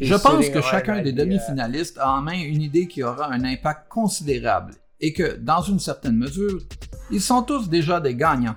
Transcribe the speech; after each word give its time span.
Je 0.00 0.14
pense 0.14 0.48
que 0.48 0.60
chacun 0.60 1.00
des 1.02 1.12
demi-finalistes 1.12 1.98
a 1.98 2.10
en 2.10 2.22
main 2.22 2.40
une 2.40 2.62
idée 2.62 2.88
qui 2.88 3.02
aura 3.02 3.32
un 3.32 3.44
impact 3.44 3.88
considérable 3.88 4.74
et 5.00 5.12
que, 5.12 5.36
dans 5.36 5.60
une 5.62 5.78
certaine 5.78 6.16
mesure, 6.16 6.60
ils 7.10 7.20
sont 7.20 7.42
tous 7.42 7.68
déjà 7.68 8.00
des 8.00 8.14
gagnants, 8.14 8.56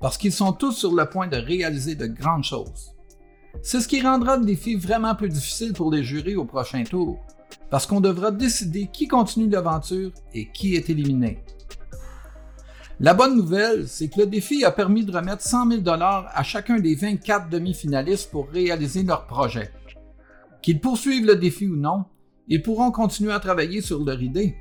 parce 0.00 0.16
qu'ils 0.16 0.32
sont 0.32 0.52
tous 0.52 0.72
sur 0.72 0.94
le 0.94 1.04
point 1.06 1.28
de 1.28 1.36
réaliser 1.36 1.94
de 1.94 2.06
grandes 2.06 2.44
choses. 2.44 2.92
C'est 3.62 3.80
ce 3.80 3.88
qui 3.88 4.00
rendra 4.00 4.36
le 4.36 4.44
défi 4.44 4.74
vraiment 4.74 5.14
plus 5.14 5.28
difficile 5.28 5.74
pour 5.74 5.92
les 5.92 6.02
jurys 6.02 6.36
au 6.36 6.44
prochain 6.44 6.82
tour, 6.84 7.20
parce 7.70 7.86
qu'on 7.86 8.00
devra 8.00 8.30
décider 8.30 8.88
qui 8.92 9.06
continue 9.06 9.48
l'aventure 9.48 10.10
et 10.34 10.50
qui 10.50 10.74
est 10.74 10.90
éliminé. 10.90 11.44
La 13.02 13.14
bonne 13.14 13.34
nouvelle, 13.36 13.88
c'est 13.88 14.06
que 14.06 14.20
le 14.20 14.26
défi 14.26 14.64
a 14.64 14.70
permis 14.70 15.04
de 15.04 15.10
remettre 15.10 15.42
100 15.42 15.70
000 15.70 15.82
à 15.88 16.42
chacun 16.44 16.78
des 16.78 16.94
24 16.94 17.48
demi-finalistes 17.48 18.30
pour 18.30 18.48
réaliser 18.48 19.02
leur 19.02 19.26
projet. 19.26 19.72
Qu'ils 20.62 20.80
poursuivent 20.80 21.26
le 21.26 21.34
défi 21.34 21.66
ou 21.66 21.74
non, 21.74 22.04
ils 22.46 22.62
pourront 22.62 22.92
continuer 22.92 23.32
à 23.32 23.40
travailler 23.40 23.80
sur 23.80 24.04
leur 24.04 24.22
idée. 24.22 24.54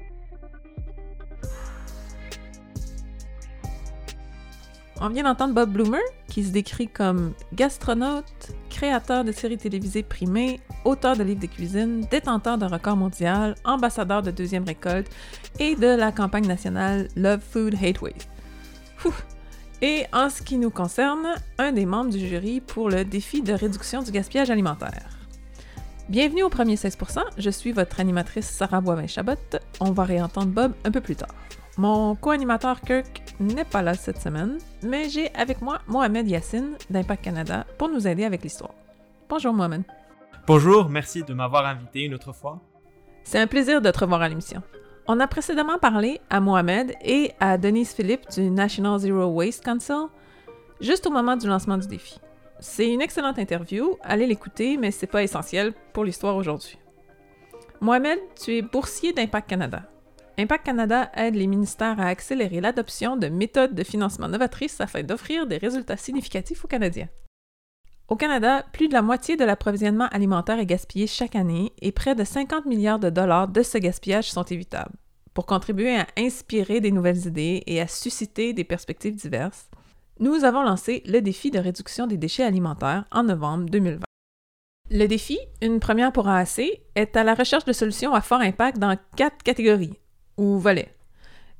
On 4.99 5.09
vient 5.09 5.23
d'entendre 5.23 5.53
Bob 5.53 5.71
Bloomer, 5.71 6.01
qui 6.27 6.43
se 6.43 6.51
décrit 6.51 6.87
comme 6.87 7.33
gastronaute, 7.53 8.53
créateur 8.71 9.23
de 9.23 9.31
séries 9.31 9.57
télévisées 9.57 10.01
primées, 10.01 10.59
auteur 10.83 11.15
de 11.15 11.21
livres 11.21 11.41
de 11.41 11.45
cuisine, 11.45 12.07
détenteur 12.09 12.57
d'un 12.57 12.69
record 12.69 12.97
mondial, 12.97 13.53
ambassadeur 13.65 14.23
de 14.23 14.31
deuxième 14.31 14.63
récolte 14.63 15.11
et 15.59 15.75
de 15.75 15.87
la 15.87 16.11
campagne 16.11 16.47
nationale 16.47 17.07
Love 17.15 17.41
Food 17.41 17.75
Hate 17.79 18.01
Waste. 18.01 18.30
Et 19.81 20.05
en 20.13 20.29
ce 20.29 20.43
qui 20.43 20.57
nous 20.57 20.69
concerne, 20.69 21.27
un 21.57 21.71
des 21.71 21.87
membres 21.87 22.11
du 22.11 22.19
jury 22.19 22.61
pour 22.61 22.89
le 22.89 23.03
défi 23.03 23.41
de 23.41 23.53
réduction 23.53 24.03
du 24.03 24.11
gaspillage 24.11 24.51
alimentaire. 24.51 25.09
Bienvenue 26.07 26.43
au 26.43 26.49
premier 26.49 26.75
16%, 26.75 27.23
je 27.37 27.49
suis 27.49 27.71
votre 27.71 27.99
animatrice 27.99 28.45
Sarah 28.45 28.81
Boivin-Chabot. 28.81 29.57
On 29.79 29.91
va 29.91 30.03
réentendre 30.03 30.51
Bob 30.51 30.73
un 30.83 30.91
peu 30.91 31.01
plus 31.01 31.15
tard. 31.15 31.33
Mon 31.77 32.15
co-animateur 32.15 32.81
Kirk 32.81 33.23
n'est 33.39 33.65
pas 33.65 33.81
là 33.81 33.93
cette 33.93 34.21
semaine, 34.21 34.57
mais 34.83 35.09
j'ai 35.09 35.33
avec 35.33 35.61
moi 35.61 35.79
Mohamed 35.87 36.27
Yassine 36.27 36.75
d'Impact 36.89 37.23
Canada 37.23 37.65
pour 37.77 37.89
nous 37.89 38.07
aider 38.07 38.25
avec 38.25 38.43
l'histoire. 38.43 38.75
Bonjour 39.29 39.53
Mohamed. 39.53 39.83
Bonjour, 40.45 40.89
merci 40.89 41.23
de 41.23 41.33
m'avoir 41.33 41.65
invité 41.65 42.01
une 42.01 42.13
autre 42.13 42.33
fois. 42.33 42.59
C'est 43.23 43.39
un 43.39 43.47
plaisir 43.47 43.81
de 43.81 43.89
te 43.89 43.99
revoir 43.99 44.21
à 44.21 44.29
l'émission. 44.29 44.61
On 45.13 45.19
a 45.19 45.27
précédemment 45.27 45.77
parlé 45.77 46.21
à 46.29 46.39
Mohamed 46.39 46.95
et 47.03 47.33
à 47.41 47.57
Denise 47.57 47.91
Philippe 47.91 48.31
du 48.31 48.49
National 48.49 48.97
Zero 48.97 49.25
Waste 49.25 49.61
Council 49.61 50.07
juste 50.79 51.05
au 51.05 51.09
moment 51.09 51.35
du 51.35 51.47
lancement 51.47 51.77
du 51.77 51.85
défi. 51.85 52.17
C'est 52.61 52.89
une 52.89 53.01
excellente 53.01 53.37
interview, 53.37 53.97
allez 54.03 54.25
l'écouter, 54.25 54.77
mais 54.77 54.89
c'est 54.89 55.07
pas 55.07 55.21
essentiel 55.21 55.73
pour 55.91 56.05
l'histoire 56.05 56.37
aujourd'hui. 56.37 56.77
Mohamed, 57.81 58.19
tu 58.41 58.55
es 58.55 58.61
boursier 58.61 59.11
d'Impact 59.11 59.49
Canada. 59.49 59.83
Impact 60.39 60.65
Canada 60.65 61.11
aide 61.13 61.35
les 61.35 61.47
ministères 61.47 61.99
à 61.99 62.05
accélérer 62.05 62.61
l'adoption 62.61 63.17
de 63.17 63.27
méthodes 63.27 63.75
de 63.75 63.83
financement 63.83 64.29
novatrices 64.29 64.79
afin 64.79 65.03
d'offrir 65.03 65.45
des 65.45 65.57
résultats 65.57 65.97
significatifs 65.97 66.63
aux 66.63 66.69
Canadiens. 66.69 67.09
Au 68.07 68.15
Canada, 68.15 68.65
plus 68.71 68.87
de 68.87 68.93
la 68.93 69.01
moitié 69.01 69.35
de 69.35 69.43
l'approvisionnement 69.43 70.07
alimentaire 70.07 70.59
est 70.59 70.65
gaspillé 70.65 71.05
chaque 71.05 71.35
année 71.35 71.73
et 71.81 71.91
près 71.91 72.15
de 72.15 72.23
50 72.23 72.65
milliards 72.65 72.99
de 72.99 73.09
dollars 73.09 73.49
de 73.49 73.61
ce 73.61 73.77
gaspillage 73.77 74.31
sont 74.31 74.43
évitables. 74.43 75.00
Pour 75.33 75.45
contribuer 75.45 75.95
à 75.97 76.07
inspirer 76.17 76.81
des 76.81 76.91
nouvelles 76.91 77.25
idées 77.25 77.63
et 77.65 77.79
à 77.79 77.87
susciter 77.87 78.51
des 78.51 78.65
perspectives 78.65 79.15
diverses, 79.15 79.69
nous 80.19 80.43
avons 80.43 80.61
lancé 80.61 81.03
le 81.05 81.21
défi 81.21 81.51
de 81.51 81.59
réduction 81.59 82.05
des 82.05 82.17
déchets 82.17 82.43
alimentaires 82.43 83.05
en 83.11 83.23
novembre 83.23 83.69
2020. 83.69 84.03
Le 84.89 85.07
défi, 85.07 85.39
une 85.61 85.79
première 85.79 86.11
pour 86.11 86.27
AAC, 86.27 86.81
est 86.95 87.15
à 87.15 87.23
la 87.23 87.33
recherche 87.33 87.63
de 87.63 87.71
solutions 87.71 88.13
à 88.13 88.19
fort 88.19 88.41
impact 88.41 88.77
dans 88.77 88.97
quatre 89.15 89.41
catégories 89.41 89.97
ou 90.35 90.59
volets. 90.59 90.93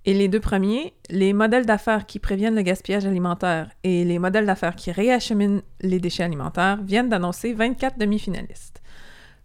Et 0.04 0.14
les 0.14 0.28
deux 0.28 0.42
premiers, 0.42 0.94
les 1.10 1.32
modèles 1.32 1.66
d'affaires 1.66 2.06
qui 2.06 2.20
préviennent 2.20 2.56
le 2.56 2.64
gaspillage 2.64 3.06
alimentaire 3.06 3.72
et 3.84 4.04
les 4.04 4.20
modèles 4.20 4.48
d'affaires 4.48 4.76
qui 4.76 4.92
réacheminent 4.92 5.62
les 5.80 6.00
déchets 6.00 6.24
alimentaires, 6.24 6.82
viennent 6.84 7.08
d'annoncer 7.08 7.54
24 7.54 7.98
demi-finalistes. 7.98 8.82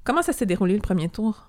Comment 0.03 0.23
ça 0.23 0.33
s'est 0.33 0.47
déroulé 0.47 0.75
le 0.75 0.81
premier 0.81 1.09
tour? 1.09 1.49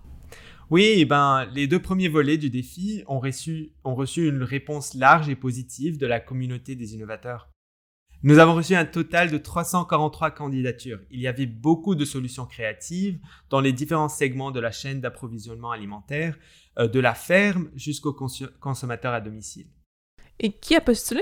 Oui, 0.69 1.05
ben, 1.05 1.45
les 1.53 1.65
deux 1.65 1.81
premiers 1.81 2.09
volets 2.09 2.37
du 2.37 2.49
défi 2.49 3.01
ont 3.07 3.19
reçu, 3.19 3.71
ont 3.85 3.95
reçu 3.95 4.27
une 4.27 4.43
réponse 4.43 4.95
large 4.95 5.29
et 5.29 5.35
positive 5.35 5.97
de 5.97 6.05
la 6.05 6.19
communauté 6.19 6.75
des 6.75 6.93
innovateurs. 6.93 7.49
Nous 8.23 8.39
avons 8.39 8.55
reçu 8.55 8.75
un 8.75 8.83
total 8.83 9.31
de 9.31 9.37
343 9.37 10.31
candidatures. 10.31 10.99
Il 11.09 11.21
y 11.21 11.27
avait 11.27 11.45
beaucoup 11.45 11.95
de 11.95 12.03
solutions 12.03 12.45
créatives 12.45 13.19
dans 13.49 13.61
les 13.61 13.71
différents 13.71 14.09
segments 14.09 14.51
de 14.51 14.59
la 14.59 14.71
chaîne 14.71 14.99
d'approvisionnement 14.99 15.71
alimentaire, 15.71 16.37
euh, 16.79 16.87
de 16.87 16.99
la 16.99 17.13
ferme 17.13 17.69
jusqu'au 17.75 18.13
consommateur 18.59 19.13
à 19.13 19.21
domicile. 19.21 19.67
Et 20.39 20.51
qui 20.51 20.75
a 20.75 20.81
postulé? 20.81 21.21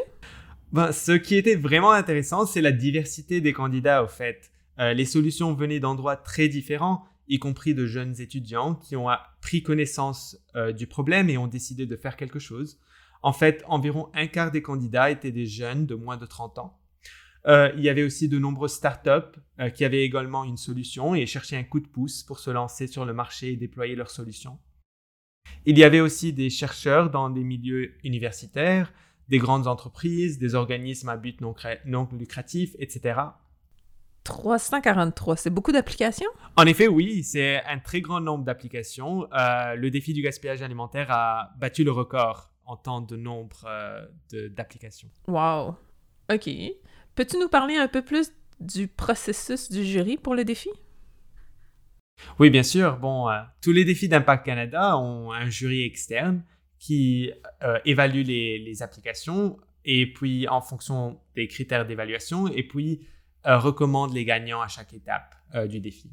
Ben, 0.72 0.92
Ce 0.92 1.12
qui 1.12 1.36
était 1.36 1.56
vraiment 1.56 1.92
intéressant, 1.92 2.48
c'est 2.48 2.62
la 2.62 2.72
diversité 2.72 3.42
des 3.42 3.54
candidats 3.54 4.04
au 4.04 4.08
fait. 4.08 4.50
Euh, 4.80 4.94
les 4.94 5.06
solutions 5.06 5.54
venaient 5.54 5.80
d'endroits 5.80 6.18
très 6.18 6.48
différents, 6.48 7.06
y 7.28 7.40
compris 7.40 7.74
de 7.74 7.86
jeunes 7.86 8.20
étudiants 8.22 8.76
qui 8.76 8.96
ont 8.96 9.08
pris 9.42 9.64
connaissance 9.64 10.38
euh, 10.56 10.72
du 10.72 10.88
problème 10.88 11.30
et 11.30 11.38
ont 11.38 11.48
décidé 11.48 11.86
de 11.86 11.96
faire 11.96 12.18
quelque 12.18 12.40
chose. 12.40 12.80
En 13.24 13.34
fait, 13.34 13.64
environ 13.68 14.10
un 14.14 14.28
quart 14.28 14.52
des 14.52 14.62
candidats 14.62 15.10
étaient 15.10 15.32
des 15.32 15.48
jeunes 15.48 15.86
de 15.86 15.96
moins 15.96 16.18
de 16.18 16.26
30 16.26 16.60
ans. 16.60 16.80
il 17.48 17.82
y 17.82 17.90
avait 17.90 18.04
aussi 18.04 18.28
de 18.28 18.40
nombreuses 18.40 18.74
startups 18.74 19.40
qui 19.74 19.86
avaient 19.86 20.04
également 20.04 20.44
une 20.44 20.58
solution 20.58 21.16
et 21.16 21.26
cherchaient 21.26 21.58
un 21.58 21.64
coup 21.64 21.80
de 21.80 21.88
pouce 21.88 22.24
pour 22.24 22.40
se 22.40 22.52
lancer 22.52 22.88
sur 22.88 23.06
le 23.06 23.14
marché 23.14 23.52
et 23.52 23.56
déployer 23.56 23.96
leur 23.96 24.10
solution. 24.10 24.60
Il 25.66 25.78
y 25.78 25.84
avait 25.84 26.00
aussi 26.00 26.34
des 26.34 26.50
chercheurs 26.50 27.10
dans 27.10 27.30
des 27.30 27.44
milieux 27.44 27.94
universitaires, 28.04 28.94
des 29.30 29.38
grandes 29.38 29.68
entreprises, 29.68 30.38
des 30.38 30.56
organismes 30.56 31.10
à 31.10 31.18
but 31.18 31.42
non, 31.42 31.56
lucratif, 32.12 32.76
etc. 32.80 33.20
343, 34.26 35.38
c'est 35.38 35.50
beaucoup 35.50 35.72
d'applications? 35.72 36.30
En 36.58 36.66
effet, 36.66 36.88
oui, 36.88 37.24
c'est 37.24 37.64
un 37.64 37.80
très 37.80 38.02
grand 38.02 38.20
nombre 38.20 38.44
d'applications. 38.44 39.32
Euh, 39.32 39.76
le 39.76 39.90
défi 39.92 40.14
du 40.14 40.22
gaspillage 40.22 40.62
alimentaire 40.62 41.12
a 41.12 41.52
battu 41.60 41.84
le 41.84 41.92
record 41.92 42.52
en 42.66 42.76
temps 42.76 43.02
de 43.02 43.16
nombre 43.16 43.66
euh, 43.68 44.50
d'applications. 44.50 45.10
Wow. 45.28 45.78
OK. 46.34 46.50
Peux-tu 47.14 47.38
nous 47.38 47.48
parler 47.48 47.76
un 47.78 47.88
peu 47.88 48.02
plus 48.02 48.32
du 48.60 48.88
processus 48.88 49.70
du 49.70 49.86
jury 49.86 50.18
pour 50.18 50.34
le 50.34 50.44
défi? 50.44 50.70
Oui, 52.40 52.50
bien 52.50 52.64
sûr. 52.64 52.98
Bon, 52.98 53.30
euh, 53.30 53.40
tous 53.62 53.72
les 53.74 53.86
défis 53.86 54.10
d'Impact 54.10 54.44
Canada 54.44 54.98
ont 54.98 55.32
un 55.32 55.50
jury 55.50 55.86
externe 55.86 56.44
qui 56.80 57.32
évalue 57.86 58.24
les, 58.24 58.82
applications 58.82 59.58
et 59.86 60.12
puis 60.12 60.48
en 60.48 60.62
fonction 60.62 61.20
des 61.36 61.48
critères 61.48 61.86
d'évaluation 61.86 62.48
et 62.48 62.64
puis 62.64 63.08
recommande 63.46 64.14
les 64.14 64.26
gagnants 64.26 64.62
à 64.62 64.68
chaque 64.68 64.94
étape 64.94 65.36
du 65.70 65.80
défi. 65.80 66.12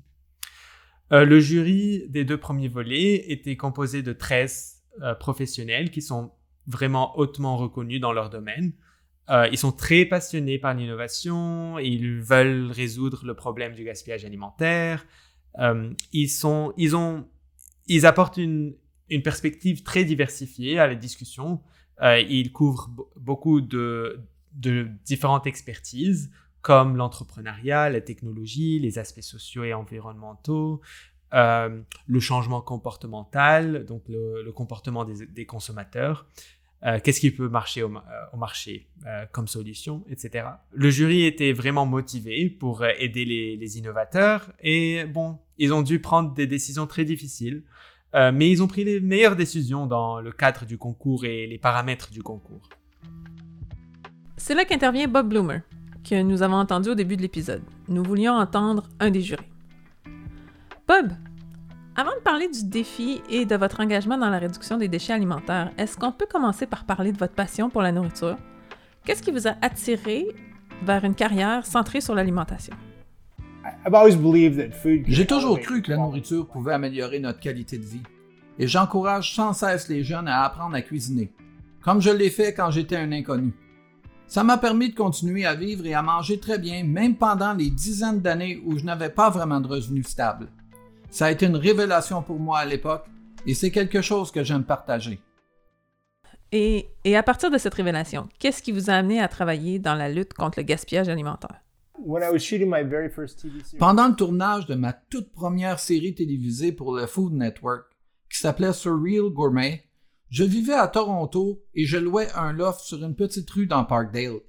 le 1.10 1.41
jury 1.41 2.04
des 2.09 2.25
deux 2.25 2.38
premiers 2.38 2.69
volets 2.69 3.31
était 3.32 3.56
composé 3.56 4.03
de 4.03 4.12
13 4.12 4.82
professionnels 5.19 5.91
qui 5.91 6.03
sont 6.03 6.32
vraiment 6.66 7.19
hautement 7.19 7.56
reconnus 7.56 8.00
dans 8.00 8.12
leur 8.12 8.31
domaine. 8.31 8.72
ils 9.50 9.59
sont 9.59 9.72
très 9.72 10.04
passionnés 10.04 10.59
par 10.59 10.75
l'innovation, 10.75 11.78
ils 11.78 12.20
veulent 12.20 12.70
résoudre 12.70 13.25
le 13.25 13.34
problème 13.34 13.75
du 13.75 13.84
gaspillage 13.84 14.25
alimentaire, 14.25 15.04
euh, 15.59 15.93
ils, 16.12 16.28
sont, 16.28 16.72
ils, 16.76 16.97
ont, 16.97 17.26
ils 17.87 18.06
apportent 18.06 18.37
une, 18.37 18.75
perspective 19.22 19.82
très 19.82 20.04
diversifiée 20.04 20.78
à 20.78 20.87
la 20.87 20.94
discussion. 20.94 21.60
Euh, 22.00 22.19
ils 22.20 22.50
couvrent 22.50 22.91
beaucoup 23.16 23.60
de 23.60 24.25
différentes 25.04 25.47
expertises 25.47 26.31
comme 26.62 26.97
l'entrepreneuriat, 26.97 27.91
la 27.91 28.00
technologie, 28.00 28.79
les 28.79 28.99
aspects 28.99 29.20
sociaux 29.20 29.64
et 29.64 29.75
environnementaux, 29.75 30.81
euh, 31.35 31.81
le 32.06 32.20
changement 32.20 32.61
comportemental, 32.61 33.85
donc 33.87 34.03
le, 34.09 34.50
comportement 34.53 35.05
des, 35.05 35.47
consommateurs, 35.47 36.26
euh, 36.85 37.00
qu'est-ce 37.03 37.20
qui 37.20 37.31
peut 37.31 37.49
marcher 37.49 37.82
au, 37.82 37.91
euh, 37.91 38.37
marché 38.37 38.87
comme 39.32 39.49
solution, 39.49 40.05
etc. 40.09 40.47
Le 40.73 40.91
jury 40.91 41.25
était 41.25 41.53
vraiment 41.53 41.87
motivé 41.87 42.49
pour 42.49 42.85
aider 42.85 43.25
les, 43.25 43.79
innovateurs 43.79 44.53
et 44.61 45.05
bon, 45.05 45.38
ils 45.58 45.73
ont 45.73 45.82
dû 45.82 46.00
prendre 46.00 46.35
des 46.35 46.47
décisions 46.47 46.87
très 46.87 47.05
difficiles, 47.05 47.65
mais 48.15 48.50
ils 48.50 48.62
ont 48.62 48.69
pris 48.69 48.85
les 48.85 49.00
meilleures 49.00 49.37
décisions 49.37 49.87
dans 49.87 50.20
le 50.20 50.32
cadre 50.32 50.67
du 50.67 50.76
concours 50.76 51.25
et 51.25 51.47
les 51.47 51.58
paramètres 51.58 52.11
du 52.11 52.23
concours. 52.23 52.69
C'est 54.37 54.55
là 54.55 54.65
qu'intervient 54.67 55.08
Bob 55.08 55.31
Bloomer, 55.31 55.62
que 56.08 56.22
nous 56.22 56.43
avons 56.43 56.56
entendu 56.56 56.90
au 56.90 56.94
début 56.94 57.16
de 57.16 57.22
l'épisode. 57.22 57.62
Nous 57.88 58.02
voulions 58.02 58.34
entendre 58.34 58.88
un 59.00 59.10
des 59.10 59.20
jurés. 59.20 59.49
Bob, 60.88 61.12
avant 61.94 62.14
de 62.16 62.22
parler 62.22 62.49
du 62.49 62.64
défi 62.64 63.20
et 63.28 63.44
de 63.44 63.54
votre 63.54 63.81
engagement 63.81 64.19
dans 64.19 64.31
la 64.31 64.38
réduction 64.38 64.78
des 64.78 64.88
déchets 64.88 65.12
alimentaires, 65.12 65.70
est-ce 65.78 65.96
qu'on 65.96 66.12
peut 66.12 66.26
commencer 66.31 66.66
par 66.66 66.84
parler 66.84 67.12
de 67.12 67.19
votre 67.19 67.34
passion 67.34 67.70
pour 67.70 67.82
la 67.82 67.93
nourriture? 67.93 68.37
Qu'est-ce 69.04 69.22
qui 69.22 69.31
vous 69.31 69.46
a 69.46 69.54
attiré 69.60 70.26
vers 70.84 71.04
une 71.04 71.14
carrière 71.14 71.66
centrée 71.66 72.00
sur 72.00 72.14
l'alimentation? 72.14 72.75
J'ai 75.06 75.26
toujours 75.26 75.60
cru 75.60 75.82
que 75.82 75.90
la 75.90 75.96
nourriture 75.98 76.46
pouvait 76.48 76.72
améliorer 76.72 77.20
notre 77.20 77.40
qualité 77.40 77.78
de 77.78 77.84
vie, 77.84 78.02
et 78.58 78.66
j'encourage 78.66 79.34
sans 79.34 79.52
cesse 79.52 79.88
les 79.88 80.02
jeunes 80.02 80.28
à 80.28 80.43
apprendre 80.44 80.75
à 80.75 80.82
cuisiner, 80.82 81.32
comme 81.81 82.00
je 82.00 82.10
l'ai 82.10 82.31
fait 82.31 82.55
quand 82.55 82.70
j'étais 82.70 82.96
un 82.96 83.12
inconnu. 83.12 83.52
Ça 84.26 84.44
m'a 84.44 84.56
permis 84.56 84.90
de 84.90 84.94
continuer 84.94 85.44
à 85.44 85.54
vivre 85.54 85.84
et 85.86 85.94
à 85.94 86.02
manger 86.02 86.40
très 86.40 86.58
bien, 86.58 86.84
même 86.84 87.16
pendant 87.16 87.52
les 87.52 87.70
dizaines 87.70 88.20
d'années 88.20 88.62
où 88.64 88.78
je 88.78 88.84
n'avais 88.84 89.10
pas 89.10 89.28
vraiment 89.28 89.60
de 89.60 89.69
revenus 89.69 90.06
stables. 90.06 90.48
Ça 91.10 91.26
a 91.26 91.30
été 91.30 91.44
une 91.46 91.56
révélation 91.56 92.22
pour 92.22 92.38
moi 92.38 92.60
à 92.60 92.64
l'époque, 92.64 93.04
et 93.46 93.54
c'est 93.54 93.70
quelque 93.70 94.00
chose 94.00 94.30
que 94.30 94.42
j'aime 94.42 94.64
partager. 94.64 95.20
Et, 96.50 96.88
et, 97.04 97.16
à 97.16 97.22
partir 97.22 97.50
de 97.50 97.58
cette 97.58 97.74
révélation, 97.74 98.28
qu'est-ce 98.38 98.62
qui 98.62 98.72
vous 98.72 98.90
a 98.90 98.94
amené 98.94 99.20
à 99.20 99.28
travailler 99.28 99.78
dans 99.78 99.94
la 99.94 100.08
lutte 100.08 100.34
contre 100.34 100.58
le 100.58 100.64
gaspillage 100.64 101.08
alimentaire? 101.08 101.62
Pendant 103.78 104.08
le 104.08 104.14
tournage 104.14 104.66
de 104.66 104.74
ma 104.74 104.92
toute 104.92 105.32
première 105.32 105.78
série 105.78 106.14
télévisée 106.14 106.72
pour 106.72 106.94
le 106.94 107.06
Food 107.06 107.32
Network, 107.34 107.84
qui 108.30 108.38
s'appelait 108.38 108.72
Surreal 108.72 109.30
Gourmet, 109.30 109.84
je 110.32 110.44
vivais 110.44 110.73
à 110.73 110.88
Toronto 110.88 111.62
et 111.75 111.84
je 111.84 111.99
louais 111.99 112.32
un 112.34 112.55
loft 112.55 112.81
sur 112.81 113.05
une 113.05 113.14
petite 113.14 113.50
rue 113.50 113.67
dans 113.67 113.84
Parkdale. 113.84 114.40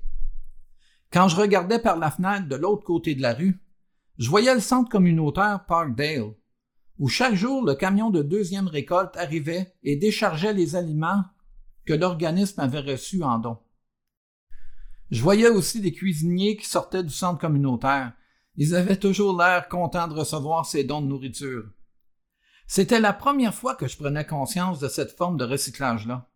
Quand 1.11 1.27
je 1.27 1.35
regardais 1.35 1.77
par 1.77 1.97
la 1.97 2.09
fenêtre 2.09 2.47
de 2.47 2.55
l'autre 2.55 2.85
côté 2.85 3.15
de 3.15 3.21
la 3.21 3.33
rue, 3.33 3.61
je 4.17 4.29
voyais 4.29 4.53
le 4.53 4.61
centre 4.61 4.89
communautaire 4.89 5.65
Parkdale, 5.67 6.35
où 6.99 7.09
chaque 7.09 7.35
jour 7.35 7.65
le 7.65 7.75
camion 7.75 8.11
de 8.11 8.23
deuxième 8.23 8.69
récolte 8.69 9.17
arrivait 9.17 9.73
et 9.83 9.97
déchargeait 9.97 10.53
les 10.53 10.77
aliments 10.77 11.25
que 11.83 11.93
l'organisme 11.93 12.61
avait 12.61 12.79
reçus 12.79 13.21
en 13.21 13.37
don. 13.39 13.57
Je 15.11 15.21
voyais 15.21 15.49
aussi 15.49 15.81
des 15.81 15.91
cuisiniers 15.91 16.55
qui 16.55 16.65
sortaient 16.65 17.03
du 17.03 17.13
centre 17.13 17.41
communautaire. 17.41 18.13
Ils 18.55 18.73
avaient 18.73 18.95
toujours 18.95 19.37
l'air 19.37 19.67
contents 19.67 20.07
de 20.07 20.13
recevoir 20.13 20.65
ces 20.65 20.85
dons 20.85 21.01
de 21.01 21.07
nourriture. 21.07 21.65
C'était 22.67 22.99
la 22.99 23.13
première 23.13 23.53
fois 23.53 23.75
que 23.75 23.87
je 23.87 23.97
prenais 23.97 24.25
conscience 24.25 24.79
de 24.79 24.87
cette 24.87 25.11
forme 25.11 25.37
de 25.37 25.45
recyclage-là. 25.45 26.29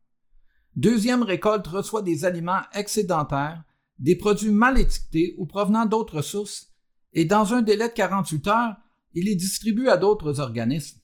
Deuxième 0.76 1.24
récolte 1.24 1.68
reçoit 1.68 2.02
des 2.02 2.26
aliments 2.26 2.62
excédentaires, 2.74 3.64
des 4.00 4.16
produits 4.16 4.52
mal 4.52 4.80
étiquetés 4.80 5.34
ou 5.38 5.46
provenant 5.46 5.86
d'autres 5.86 6.22
sources, 6.22 6.74
et 7.14 7.26
dans 7.26 7.54
un 7.54 7.62
délai 7.62 7.88
de 7.88 7.94
48 7.94 8.48
heures, 8.48 8.76
il 9.14 9.26
les 9.26 9.36
distribue 9.36 9.90
à 9.90 9.98
d'autres 9.98 10.40
organismes. 10.40 11.00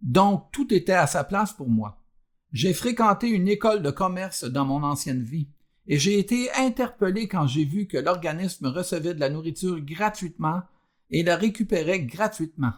Donc, 0.00 0.52
tout 0.52 0.72
était 0.72 0.92
à 0.92 1.06
sa 1.06 1.24
place 1.24 1.52
pour 1.52 1.68
moi. 1.68 2.04
J'ai 2.52 2.72
fréquenté 2.72 3.28
une 3.28 3.48
école 3.48 3.82
de 3.82 3.90
commerce 3.90 4.44
dans 4.44 4.64
mon 4.64 4.84
ancienne 4.84 5.24
vie 5.24 5.48
et 5.86 5.98
j'ai 5.98 6.18
été 6.18 6.52
interpellé 6.52 7.26
quand 7.26 7.46
j'ai 7.46 7.64
vu 7.64 7.86
que 7.86 7.98
l'organisme 7.98 8.66
recevait 8.66 9.14
de 9.14 9.20
la 9.20 9.30
nourriture 9.30 9.80
gratuitement 9.80 10.62
et 11.10 11.22
la 11.22 11.36
récupérait 11.36 12.00
gratuitement. 12.00 12.72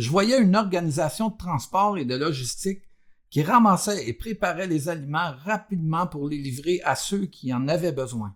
Je 0.00 0.08
voyais 0.08 0.40
une 0.40 0.56
organisation 0.56 1.28
de 1.28 1.36
transport 1.36 1.98
et 1.98 2.06
de 2.06 2.16
logistique 2.16 2.80
qui 3.28 3.42
ramassait 3.42 4.08
et 4.08 4.14
préparait 4.14 4.66
les 4.66 4.88
aliments 4.88 5.34
rapidement 5.44 6.06
pour 6.06 6.26
les 6.26 6.38
livrer 6.38 6.80
à 6.86 6.94
ceux 6.94 7.26
qui 7.26 7.52
en 7.52 7.68
avaient 7.68 7.92
besoin. 7.92 8.34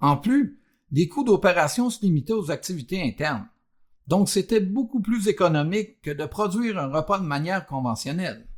En 0.00 0.16
plus, 0.16 0.58
les 0.90 1.06
coûts 1.06 1.22
d'opération 1.22 1.90
se 1.90 2.00
limitaient 2.02 2.32
aux 2.32 2.50
activités 2.50 3.00
internes. 3.00 3.46
Donc 4.08 4.28
c'était 4.28 4.58
beaucoup 4.58 5.00
plus 5.00 5.28
économique 5.28 6.02
que 6.02 6.10
de 6.10 6.26
produire 6.26 6.76
un 6.76 6.88
repas 6.88 7.20
de 7.20 7.24
manière 7.24 7.66
conventionnelle. 7.66 8.48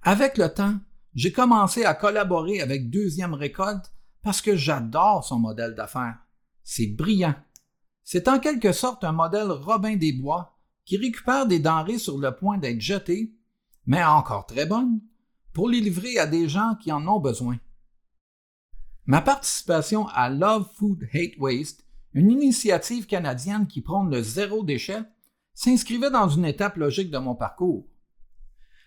Avec 0.00 0.38
le 0.38 0.48
temps, 0.48 0.78
j'ai 1.14 1.32
commencé 1.32 1.84
à 1.84 1.92
collaborer 1.92 2.62
avec 2.62 2.88
Deuxième 2.88 3.34
Récolte 3.34 3.92
parce 4.22 4.40
que 4.40 4.56
j'adore 4.56 5.22
son 5.22 5.38
modèle 5.38 5.74
d'affaires. 5.74 6.16
C'est 6.64 6.86
brillant. 6.86 7.34
C'est 8.04 8.26
en 8.26 8.38
quelque 8.38 8.72
sorte 8.72 9.04
un 9.04 9.12
modèle 9.12 9.50
Robin 9.50 9.96
des 9.96 10.14
Bois 10.14 10.56
qui 10.90 10.96
récupère 10.96 11.46
des 11.46 11.60
denrées 11.60 11.98
sur 11.98 12.18
le 12.18 12.34
point 12.34 12.58
d'être 12.58 12.80
jetées, 12.80 13.32
mais 13.86 14.02
encore 14.02 14.46
très 14.46 14.66
bonnes, 14.66 15.00
pour 15.52 15.68
les 15.68 15.78
livrer 15.78 16.18
à 16.18 16.26
des 16.26 16.48
gens 16.48 16.74
qui 16.82 16.90
en 16.90 17.06
ont 17.06 17.20
besoin. 17.20 17.60
Ma 19.06 19.20
participation 19.20 20.08
à 20.08 20.28
Love 20.28 20.68
Food 20.74 21.08
Hate 21.14 21.38
Waste, 21.38 21.86
une 22.12 22.32
initiative 22.32 23.06
canadienne 23.06 23.68
qui 23.68 23.82
prône 23.82 24.10
le 24.10 24.20
zéro 24.20 24.64
déchet, 24.64 25.02
s'inscrivait 25.54 26.10
dans 26.10 26.28
une 26.28 26.44
étape 26.44 26.76
logique 26.76 27.12
de 27.12 27.18
mon 27.18 27.36
parcours. 27.36 27.86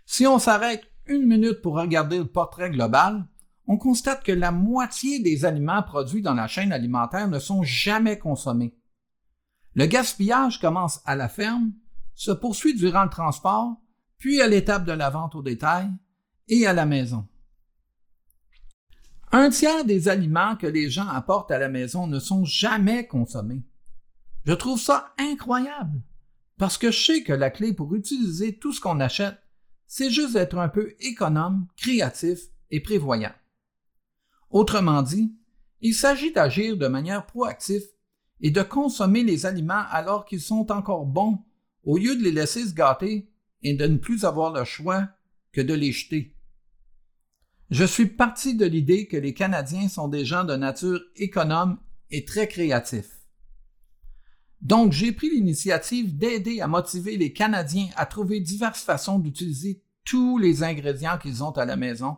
Si 0.05 0.27
on 0.27 0.39
s'arrête 0.39 0.83
une 1.05 1.25
minute 1.25 1.61
pour 1.61 1.75
regarder 1.75 2.17
le 2.17 2.27
portrait 2.27 2.69
global, 2.69 3.25
on 3.65 3.77
constate 3.77 4.25
que 4.25 4.33
la 4.33 4.51
moitié 4.51 5.19
des 5.19 5.45
aliments 5.45 5.83
produits 5.83 6.21
dans 6.21 6.33
la 6.33 6.47
chaîne 6.47 6.73
alimentaire 6.73 7.29
ne 7.29 7.39
sont 7.39 7.63
jamais 7.63 8.19
consommés. 8.19 8.75
Le 9.73 9.85
gaspillage 9.85 10.59
commence 10.59 10.99
à 11.05 11.15
la 11.15 11.29
ferme, 11.29 11.71
se 12.15 12.31
poursuit 12.31 12.75
durant 12.75 13.03
le 13.03 13.09
transport, 13.09 13.77
puis 14.17 14.41
à 14.41 14.47
l'étape 14.47 14.85
de 14.85 14.91
la 14.91 15.09
vente 15.09 15.35
au 15.35 15.41
détail 15.41 15.89
et 16.47 16.65
à 16.67 16.73
la 16.73 16.85
maison. 16.85 17.27
Un 19.31 19.49
tiers 19.49 19.83
des 19.83 20.09
aliments 20.09 20.55
que 20.55 20.67
les 20.67 20.89
gens 20.89 21.07
apportent 21.07 21.51
à 21.51 21.57
la 21.57 21.69
maison 21.69 22.05
ne 22.05 22.19
sont 22.19 22.45
jamais 22.45 23.07
consommés. 23.07 23.63
Je 24.45 24.53
trouve 24.53 24.79
ça 24.79 25.13
incroyable, 25.17 26.01
parce 26.57 26.77
que 26.77 26.91
je 26.91 27.03
sais 27.03 27.23
que 27.23 27.33
la 27.33 27.49
clé 27.49 27.73
pour 27.73 27.95
utiliser 27.95 28.57
tout 28.57 28.73
ce 28.73 28.81
qu'on 28.81 28.99
achète, 28.99 29.39
c'est 29.87 30.09
juste 30.09 30.33
d'être 30.33 30.57
un 30.57 30.69
peu 30.69 30.93
économe, 30.99 31.67
créatif 31.77 32.39
et 32.71 32.79
prévoyant. 32.79 33.33
Autrement 34.49 35.01
dit, 35.01 35.35
il 35.81 35.93
s'agit 35.93 36.31
d'agir 36.31 36.77
de 36.77 36.87
manière 36.87 37.25
proactive 37.25 37.83
et 38.41 38.51
de 38.51 38.61
consommer 38.61 39.23
les 39.23 39.45
aliments 39.45 39.83
alors 39.89 40.25
qu'ils 40.25 40.41
sont 40.41 40.71
encore 40.71 41.05
bons 41.05 41.43
au 41.83 41.97
lieu 41.97 42.15
de 42.15 42.23
les 42.23 42.31
laisser 42.31 42.65
se 42.65 42.73
gâter 42.73 43.29
et 43.61 43.73
de 43.73 43.85
ne 43.85 43.97
plus 43.97 44.25
avoir 44.25 44.51
le 44.51 44.63
choix 44.63 45.07
que 45.51 45.61
de 45.61 45.73
les 45.73 45.91
jeter. 45.91 46.35
Je 47.69 47.85
suis 47.85 48.07
parti 48.07 48.55
de 48.55 48.65
l'idée 48.65 49.07
que 49.07 49.17
les 49.17 49.33
Canadiens 49.33 49.87
sont 49.87 50.07
des 50.07 50.25
gens 50.25 50.43
de 50.43 50.55
nature 50.55 51.01
économe 51.15 51.79
et 52.11 52.25
très 52.25 52.47
créatifs. 52.47 53.19
Donc, 54.61 54.93
j'ai 54.93 55.11
pris 55.11 55.29
l'initiative 55.29 56.15
d'aider 56.17 56.61
à 56.61 56.67
motiver 56.67 57.17
les 57.17 57.33
Canadiens 57.33 57.89
à 57.95 58.05
trouver 58.05 58.39
diverses 58.39 58.83
façons 58.83 59.19
d'utiliser 59.19 59.81
tous 60.05 60.37
les 60.37 60.63
ingrédients 60.63 61.17
qu'ils 61.17 61.43
ont 61.43 61.51
à 61.51 61.65
la 61.65 61.75
maison, 61.75 62.17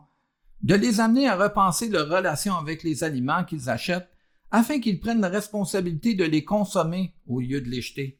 de 0.62 0.76
les 0.76 1.00
amener 1.00 1.28
à 1.28 1.36
repenser 1.36 1.90
leur 1.90 2.10
relation 2.10 2.56
avec 2.56 2.84
les 2.84 3.04
aliments 3.04 3.46
qu'ils 3.46 3.70
achètent 3.70 4.10
afin 4.52 4.80
qu'ils 4.80 5.00
prennent 5.00 5.22
la 5.22 5.30
responsabilité 5.30 6.14
de 6.14 6.24
les 6.24 6.44
consommer 6.44 7.16
au 7.28 7.40
lieu 7.40 7.62
de 7.62 7.70
les 7.70 7.82
jeter. 7.82 8.20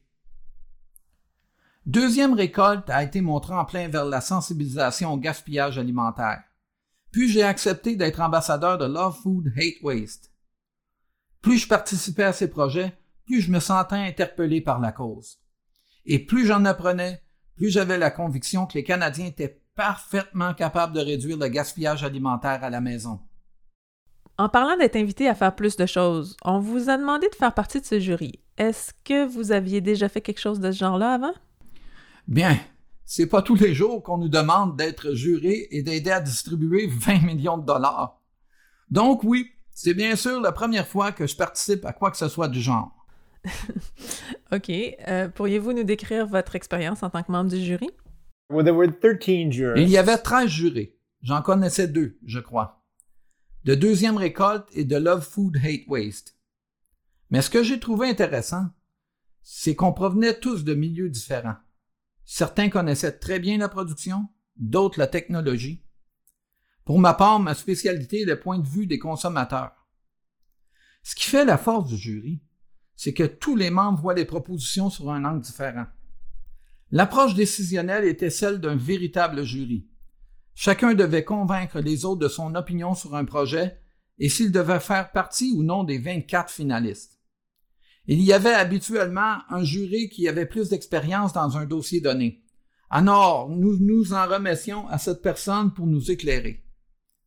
Deuxième 1.86 2.34
récolte 2.34 2.90
a 2.90 3.04
été 3.04 3.20
mon 3.20 3.38
tremplin 3.38 3.86
vers 3.86 4.06
la 4.06 4.20
sensibilisation 4.20 5.12
au 5.12 5.18
gaspillage 5.18 5.78
alimentaire. 5.78 6.42
Puis 7.12 7.28
j'ai 7.28 7.44
accepté 7.44 7.94
d'être 7.94 8.20
ambassadeur 8.20 8.76
de 8.76 8.86
Love 8.86 9.16
Food 9.22 9.52
Hate 9.56 9.80
Waste. 9.82 10.32
Plus 11.42 11.58
je 11.58 11.68
participais 11.68 12.24
à 12.24 12.32
ces 12.32 12.50
projets, 12.50 12.98
plus 13.24 13.40
je 13.40 13.52
me 13.52 13.60
sentais 13.60 13.94
interpellé 13.94 14.60
par 14.60 14.80
la 14.80 14.90
cause. 14.90 15.38
Et 16.04 16.18
plus 16.18 16.44
j'en 16.44 16.64
apprenais, 16.64 17.22
plus 17.54 17.70
j'avais 17.70 17.98
la 17.98 18.10
conviction 18.10 18.66
que 18.66 18.74
les 18.74 18.84
Canadiens 18.84 19.26
étaient 19.26 19.62
parfaitement 19.76 20.54
capables 20.54 20.92
de 20.92 21.00
réduire 21.00 21.38
le 21.38 21.46
gaspillage 21.46 22.02
alimentaire 22.02 22.64
à 22.64 22.70
la 22.70 22.80
maison. 22.80 23.20
En 24.38 24.48
parlant 24.48 24.76
d'être 24.76 24.96
invité 24.96 25.28
à 25.28 25.36
faire 25.36 25.54
plus 25.54 25.76
de 25.76 25.86
choses, 25.86 26.36
on 26.44 26.58
vous 26.58 26.90
a 26.90 26.98
demandé 26.98 27.28
de 27.28 27.34
faire 27.36 27.54
partie 27.54 27.80
de 27.80 27.86
ce 27.86 28.00
jury. 28.00 28.40
Est-ce 28.58 28.92
que 29.04 29.24
vous 29.24 29.52
aviez 29.52 29.80
déjà 29.80 30.08
fait 30.08 30.20
quelque 30.20 30.40
chose 30.40 30.58
de 30.58 30.72
ce 30.72 30.78
genre-là 30.78 31.14
avant? 31.14 31.32
Bien, 32.28 32.58
c'est 33.04 33.26
pas 33.26 33.40
tous 33.40 33.54
les 33.54 33.72
jours 33.72 34.02
qu'on 34.02 34.18
nous 34.18 34.28
demande 34.28 34.76
d'être 34.76 35.14
juré 35.14 35.68
et 35.70 35.82
d'aider 35.82 36.10
à 36.10 36.20
distribuer 36.20 36.88
20 36.88 37.22
millions 37.22 37.56
de 37.56 37.64
dollars. 37.64 38.20
Donc 38.90 39.22
oui, 39.22 39.52
c'est 39.70 39.94
bien 39.94 40.16
sûr 40.16 40.40
la 40.40 40.52
première 40.52 40.88
fois 40.88 41.12
que 41.12 41.26
je 41.26 41.36
participe 41.36 41.84
à 41.84 41.92
quoi 41.92 42.10
que 42.10 42.16
ce 42.16 42.28
soit 42.28 42.48
du 42.48 42.60
genre. 42.60 43.06
OK. 44.52 44.70
Euh, 44.70 45.28
pourriez-vous 45.28 45.72
nous 45.72 45.84
décrire 45.84 46.26
votre 46.26 46.56
expérience 46.56 47.02
en 47.04 47.10
tant 47.10 47.22
que 47.22 47.30
membre 47.30 47.50
du 47.50 47.64
jury? 47.64 47.90
Il 49.76 49.88
y 49.88 49.98
avait 49.98 50.18
13 50.18 50.48
jurés. 50.48 50.98
J'en 51.22 51.42
connaissais 51.42 51.88
deux, 51.88 52.18
je 52.24 52.40
crois. 52.40 52.84
De 53.64 53.74
deuxième 53.74 54.16
récolte 54.16 54.68
et 54.72 54.84
de 54.84 54.96
Love 54.96 55.24
Food 55.24 55.56
Hate 55.58 55.86
Waste. 55.88 56.36
Mais 57.30 57.42
ce 57.42 57.50
que 57.50 57.62
j'ai 57.62 57.80
trouvé 57.80 58.08
intéressant, 58.08 58.66
c'est 59.42 59.74
qu'on 59.74 59.92
provenait 59.92 60.38
tous 60.38 60.64
de 60.64 60.74
milieux 60.74 61.08
différents. 61.08 61.56
Certains 62.26 62.68
connaissaient 62.68 63.18
très 63.18 63.38
bien 63.38 63.56
la 63.56 63.68
production, 63.68 64.28
d'autres 64.56 64.98
la 64.98 65.06
technologie. 65.06 65.84
Pour 66.84 66.98
ma 66.98 67.14
part, 67.14 67.38
ma 67.38 67.54
spécialité 67.54 68.22
est 68.22 68.26
le 68.26 68.40
point 68.40 68.58
de 68.58 68.66
vue 68.66 68.88
des 68.88 68.98
consommateurs. 68.98 69.86
Ce 71.04 71.14
qui 71.14 71.24
fait 71.24 71.44
la 71.44 71.56
force 71.56 71.88
du 71.88 71.96
jury, 71.96 72.42
c'est 72.96 73.14
que 73.14 73.22
tous 73.22 73.54
les 73.54 73.70
membres 73.70 74.00
voient 74.00 74.14
les 74.14 74.24
propositions 74.24 74.90
sur 74.90 75.10
un 75.12 75.24
angle 75.24 75.40
différent. 75.40 75.86
L'approche 76.90 77.34
décisionnelle 77.34 78.04
était 78.04 78.30
celle 78.30 78.60
d'un 78.60 78.76
véritable 78.76 79.44
jury. 79.44 79.88
Chacun 80.54 80.94
devait 80.94 81.24
convaincre 81.24 81.78
les 81.78 82.04
autres 82.04 82.20
de 82.20 82.28
son 82.28 82.54
opinion 82.56 82.94
sur 82.94 83.14
un 83.14 83.24
projet 83.24 83.80
et 84.18 84.28
s'il 84.28 84.50
devait 84.50 84.80
faire 84.80 85.12
partie 85.12 85.52
ou 85.52 85.62
non 85.62 85.84
des 85.84 85.98
24 85.98 86.50
finalistes. 86.50 87.15
Il 88.08 88.22
y 88.22 88.32
avait 88.32 88.52
habituellement 88.52 89.38
un 89.48 89.64
juré 89.64 90.08
qui 90.08 90.28
avait 90.28 90.46
plus 90.46 90.68
d'expérience 90.68 91.32
dans 91.32 91.56
un 91.56 91.66
dossier 91.66 92.00
donné. 92.00 92.44
Alors, 92.88 93.48
nous 93.48 93.78
nous 93.78 94.12
en 94.12 94.26
remettions 94.26 94.88
à 94.88 94.98
cette 94.98 95.22
personne 95.22 95.74
pour 95.74 95.86
nous 95.88 96.10
éclairer. 96.10 96.64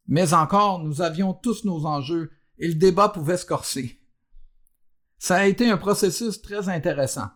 Mais 0.08 0.34
encore, 0.34 0.80
nous 0.80 1.02
avions 1.02 1.34
tous 1.34 1.66
nos 1.66 1.86
enjeux 1.86 2.32
et 2.58 2.68
le 2.68 2.76
débat 2.76 3.10
pouvait 3.10 3.38
se 3.38 3.46
corser. 3.46 4.00
Ça 5.18 5.36
a 5.38 5.46
été 5.48 5.70
un 5.70 5.78
processus 5.78 6.42
très 6.42 6.70
intéressant. 6.70 7.30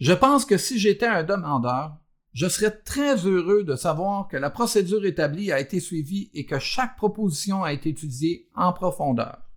Je 0.00 0.14
pense 0.14 0.46
que 0.46 0.56
si 0.56 0.78
j'étais 0.78 1.06
un 1.06 1.24
demandeur, 1.24 1.98
je 2.32 2.48
serais 2.48 2.70
très 2.70 3.26
heureux 3.26 3.64
de 3.64 3.74
savoir 3.74 4.28
que 4.28 4.36
la 4.36 4.48
procédure 4.48 5.04
établie 5.04 5.52
a 5.52 5.60
été 5.60 5.80
suivie 5.80 6.30
et 6.34 6.46
que 6.46 6.58
chaque 6.58 6.96
proposition 6.96 7.62
a 7.62 7.72
été 7.72 7.90
étudiée 7.90 8.48
en 8.54 8.72
profondeur. 8.72 9.47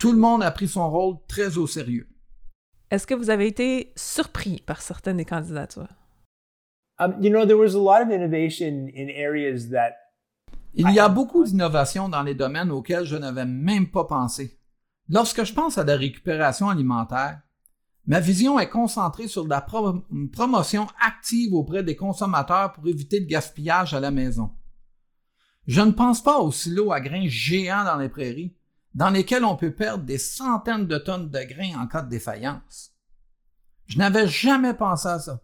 Tout 0.00 0.12
le 0.12 0.18
monde 0.18 0.42
a 0.42 0.50
pris 0.50 0.66
son 0.66 0.90
rôle 0.90 1.16
très 1.28 1.58
au 1.58 1.66
sérieux. 1.66 2.08
Est-ce 2.90 3.06
que 3.06 3.12
vous 3.12 3.28
avez 3.28 3.46
été 3.46 3.92
surpris 3.96 4.62
par 4.64 4.80
certaines 4.80 5.18
des 5.18 5.26
candidatures? 5.26 5.94
Il 10.74 10.90
y 10.90 10.98
a 10.98 11.08
beaucoup 11.10 11.44
d'innovations 11.44 12.08
dans 12.08 12.22
les 12.22 12.34
domaines 12.34 12.70
auxquels 12.70 13.04
je 13.04 13.16
n'avais 13.16 13.44
même 13.44 13.90
pas 13.90 14.04
pensé. 14.04 14.58
Lorsque 15.10 15.44
je 15.44 15.52
pense 15.52 15.76
à 15.76 15.84
la 15.84 15.96
récupération 15.96 16.70
alimentaire, 16.70 17.42
ma 18.06 18.20
vision 18.20 18.58
est 18.58 18.70
concentrée 18.70 19.28
sur 19.28 19.46
la 19.46 19.60
promotion 19.60 20.86
active 21.04 21.52
auprès 21.52 21.82
des 21.82 21.96
consommateurs 21.96 22.72
pour 22.72 22.88
éviter 22.88 23.20
le 23.20 23.26
gaspillage 23.26 23.92
à 23.92 24.00
la 24.00 24.10
maison. 24.10 24.50
Je 25.66 25.82
ne 25.82 25.92
pense 25.92 26.22
pas 26.22 26.38
aux 26.38 26.52
silos 26.52 26.90
à 26.90 27.02
grains 27.02 27.28
géants 27.28 27.84
dans 27.84 27.98
les 27.98 28.08
prairies, 28.08 28.56
dans 28.94 29.10
lesquels 29.10 29.44
on 29.44 29.56
peut 29.56 29.72
perdre 29.72 30.04
des 30.04 30.18
centaines 30.18 30.86
de 30.86 30.98
tonnes 30.98 31.30
de 31.30 31.42
grains 31.44 31.80
en 31.80 31.86
cas 31.86 32.02
de 32.02 32.10
défaillance. 32.10 32.92
Je 33.86 33.98
n'avais 33.98 34.28
jamais 34.28 34.74
pensé 34.74 35.08
à 35.08 35.18
ça. 35.18 35.40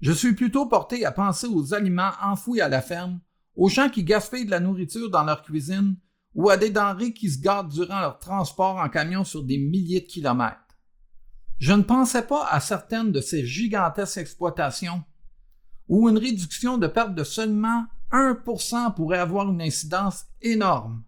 Je 0.00 0.12
suis 0.12 0.34
plutôt 0.34 0.66
porté 0.66 1.04
à 1.04 1.12
penser 1.12 1.46
aux 1.46 1.74
aliments 1.74 2.12
enfouis 2.22 2.60
à 2.60 2.68
la 2.68 2.82
ferme, 2.82 3.20
aux 3.54 3.68
gens 3.68 3.88
qui 3.88 4.04
gaspillent 4.04 4.44
de 4.44 4.50
la 4.50 4.60
nourriture 4.60 5.10
dans 5.10 5.24
leur 5.24 5.42
cuisine 5.42 5.96
ou 6.34 6.50
à 6.50 6.56
des 6.56 6.70
denrées 6.70 7.14
qui 7.14 7.30
se 7.30 7.40
gardent 7.40 7.72
durant 7.72 8.00
leur 8.00 8.18
transport 8.18 8.76
en 8.76 8.88
camion 8.88 9.24
sur 9.24 9.42
des 9.42 9.58
milliers 9.58 10.02
de 10.02 10.06
kilomètres. 10.06 10.58
Je 11.58 11.72
ne 11.72 11.82
pensais 11.82 12.26
pas 12.26 12.46
à 12.48 12.60
certaines 12.60 13.12
de 13.12 13.22
ces 13.22 13.46
gigantesques 13.46 14.18
exploitations 14.18 15.02
où 15.88 16.08
une 16.08 16.18
réduction 16.18 16.76
de 16.76 16.86
perte 16.86 17.14
de 17.14 17.24
seulement 17.24 17.86
1% 18.12 18.94
pourrait 18.94 19.18
avoir 19.18 19.50
une 19.50 19.62
incidence 19.62 20.26
énorme. 20.42 21.02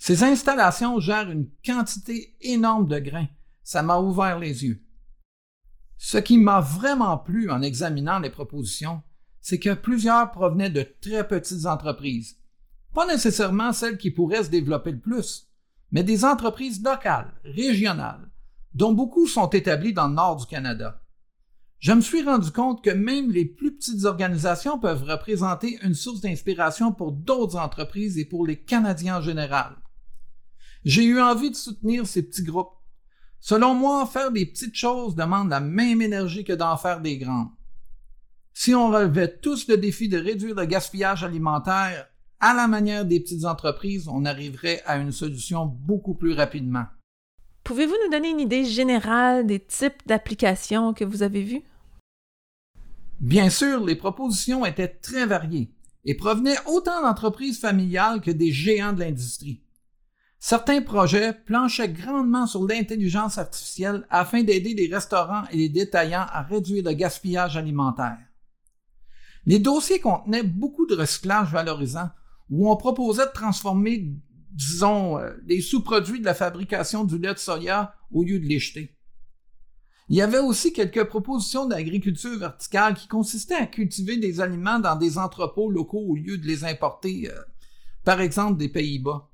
Ces 0.00 0.24
installations 0.24 0.98
gèrent 0.98 1.30
une 1.30 1.50
quantité 1.62 2.34
énorme 2.40 2.88
de 2.88 2.98
grains. 2.98 3.28
Ça 3.62 3.82
m'a 3.82 3.98
ouvert 3.98 4.38
les 4.38 4.64
yeux. 4.64 4.82
Ce 5.98 6.16
qui 6.16 6.38
m'a 6.38 6.60
vraiment 6.60 7.18
plu 7.18 7.50
en 7.50 7.60
examinant 7.60 8.18
les 8.18 8.30
propositions, 8.30 9.02
c'est 9.42 9.58
que 9.58 9.74
plusieurs 9.74 10.30
provenaient 10.30 10.70
de 10.70 10.86
très 11.02 11.28
petites 11.28 11.66
entreprises. 11.66 12.38
Pas 12.94 13.06
nécessairement 13.06 13.74
celles 13.74 13.98
qui 13.98 14.10
pourraient 14.10 14.44
se 14.44 14.48
développer 14.48 14.92
le 14.92 15.00
plus, 15.00 15.50
mais 15.92 16.02
des 16.02 16.24
entreprises 16.24 16.82
locales, 16.82 17.34
régionales, 17.44 18.30
dont 18.72 18.94
beaucoup 18.94 19.26
sont 19.26 19.50
établies 19.50 19.92
dans 19.92 20.08
le 20.08 20.14
nord 20.14 20.36
du 20.36 20.46
Canada. 20.46 21.02
Je 21.78 21.92
me 21.92 22.00
suis 22.00 22.22
rendu 22.22 22.50
compte 22.52 22.82
que 22.82 22.88
même 22.88 23.30
les 23.30 23.44
plus 23.44 23.76
petites 23.76 24.06
organisations 24.06 24.78
peuvent 24.78 25.04
représenter 25.04 25.78
une 25.82 25.94
source 25.94 26.22
d'inspiration 26.22 26.90
pour 26.90 27.12
d'autres 27.12 27.58
entreprises 27.58 28.16
et 28.16 28.24
pour 28.24 28.46
les 28.46 28.56
Canadiens 28.56 29.18
en 29.18 29.22
général. 29.22 29.76
J'ai 30.84 31.04
eu 31.04 31.20
envie 31.20 31.50
de 31.50 31.56
soutenir 31.56 32.06
ces 32.06 32.22
petits 32.22 32.42
groupes. 32.42 32.72
Selon 33.38 33.74
moi, 33.74 34.06
faire 34.06 34.30
des 34.30 34.46
petites 34.46 34.76
choses 34.76 35.14
demande 35.14 35.50
la 35.50 35.60
même 35.60 36.00
énergie 36.00 36.44
que 36.44 36.52
d'en 36.52 36.76
faire 36.76 37.00
des 37.00 37.18
grandes. 37.18 37.50
Si 38.52 38.74
on 38.74 38.90
relevait 38.90 39.38
tous 39.38 39.68
le 39.68 39.76
défi 39.76 40.08
de 40.08 40.18
réduire 40.18 40.54
le 40.54 40.64
gaspillage 40.66 41.24
alimentaire 41.24 42.08
à 42.40 42.54
la 42.54 42.66
manière 42.66 43.04
des 43.04 43.20
petites 43.20 43.44
entreprises, 43.44 44.08
on 44.08 44.24
arriverait 44.24 44.82
à 44.86 44.96
une 44.96 45.12
solution 45.12 45.66
beaucoup 45.66 46.14
plus 46.14 46.32
rapidement. 46.32 46.86
Pouvez-vous 47.64 47.96
nous 48.04 48.10
donner 48.10 48.30
une 48.30 48.40
idée 48.40 48.64
générale 48.64 49.46
des 49.46 49.60
types 49.60 50.06
d'applications 50.06 50.94
que 50.94 51.04
vous 51.04 51.22
avez 51.22 51.42
vues? 51.42 51.62
Bien 53.20 53.50
sûr, 53.50 53.84
les 53.84 53.96
propositions 53.96 54.64
étaient 54.64 54.88
très 54.88 55.26
variées 55.26 55.70
et 56.06 56.16
provenaient 56.16 56.56
autant 56.66 57.02
d'entreprises 57.02 57.60
familiales 57.60 58.22
que 58.22 58.30
des 58.30 58.50
géants 58.50 58.94
de 58.94 59.00
l'industrie. 59.00 59.62
Certains 60.42 60.80
projets 60.80 61.34
planchaient 61.34 61.90
grandement 61.90 62.46
sur 62.46 62.66
l'intelligence 62.66 63.36
artificielle 63.36 64.06
afin 64.08 64.42
d'aider 64.42 64.72
les 64.72 64.92
restaurants 64.92 65.44
et 65.52 65.56
les 65.58 65.68
détaillants 65.68 66.26
à 66.30 66.40
réduire 66.40 66.82
le 66.82 66.94
gaspillage 66.94 67.58
alimentaire. 67.58 68.18
Les 69.44 69.58
dossiers 69.58 70.00
contenaient 70.00 70.42
beaucoup 70.42 70.86
de 70.86 70.96
recyclage 70.96 71.52
valorisant 71.52 72.08
où 72.48 72.70
on 72.70 72.76
proposait 72.76 73.26
de 73.26 73.32
transformer, 73.32 74.14
disons, 74.50 75.18
euh, 75.18 75.30
les 75.46 75.60
sous-produits 75.60 76.20
de 76.20 76.24
la 76.24 76.34
fabrication 76.34 77.04
du 77.04 77.18
lait 77.18 77.34
de 77.34 77.38
soya 77.38 77.94
au 78.10 78.24
lieu 78.24 78.40
de 78.40 78.46
les 78.46 78.58
jeter. 78.58 78.96
Il 80.08 80.16
y 80.16 80.22
avait 80.22 80.38
aussi 80.38 80.72
quelques 80.72 81.04
propositions 81.04 81.66
d'agriculture 81.66 82.38
verticale 82.38 82.94
qui 82.94 83.08
consistaient 83.08 83.54
à 83.54 83.66
cultiver 83.66 84.16
des 84.16 84.40
aliments 84.40 84.78
dans 84.78 84.96
des 84.96 85.18
entrepôts 85.18 85.70
locaux 85.70 86.04
au 86.08 86.16
lieu 86.16 86.38
de 86.38 86.46
les 86.46 86.64
importer, 86.64 87.30
euh, 87.30 87.38
par 88.04 88.22
exemple 88.22 88.56
des 88.56 88.70
Pays-Bas. 88.70 89.29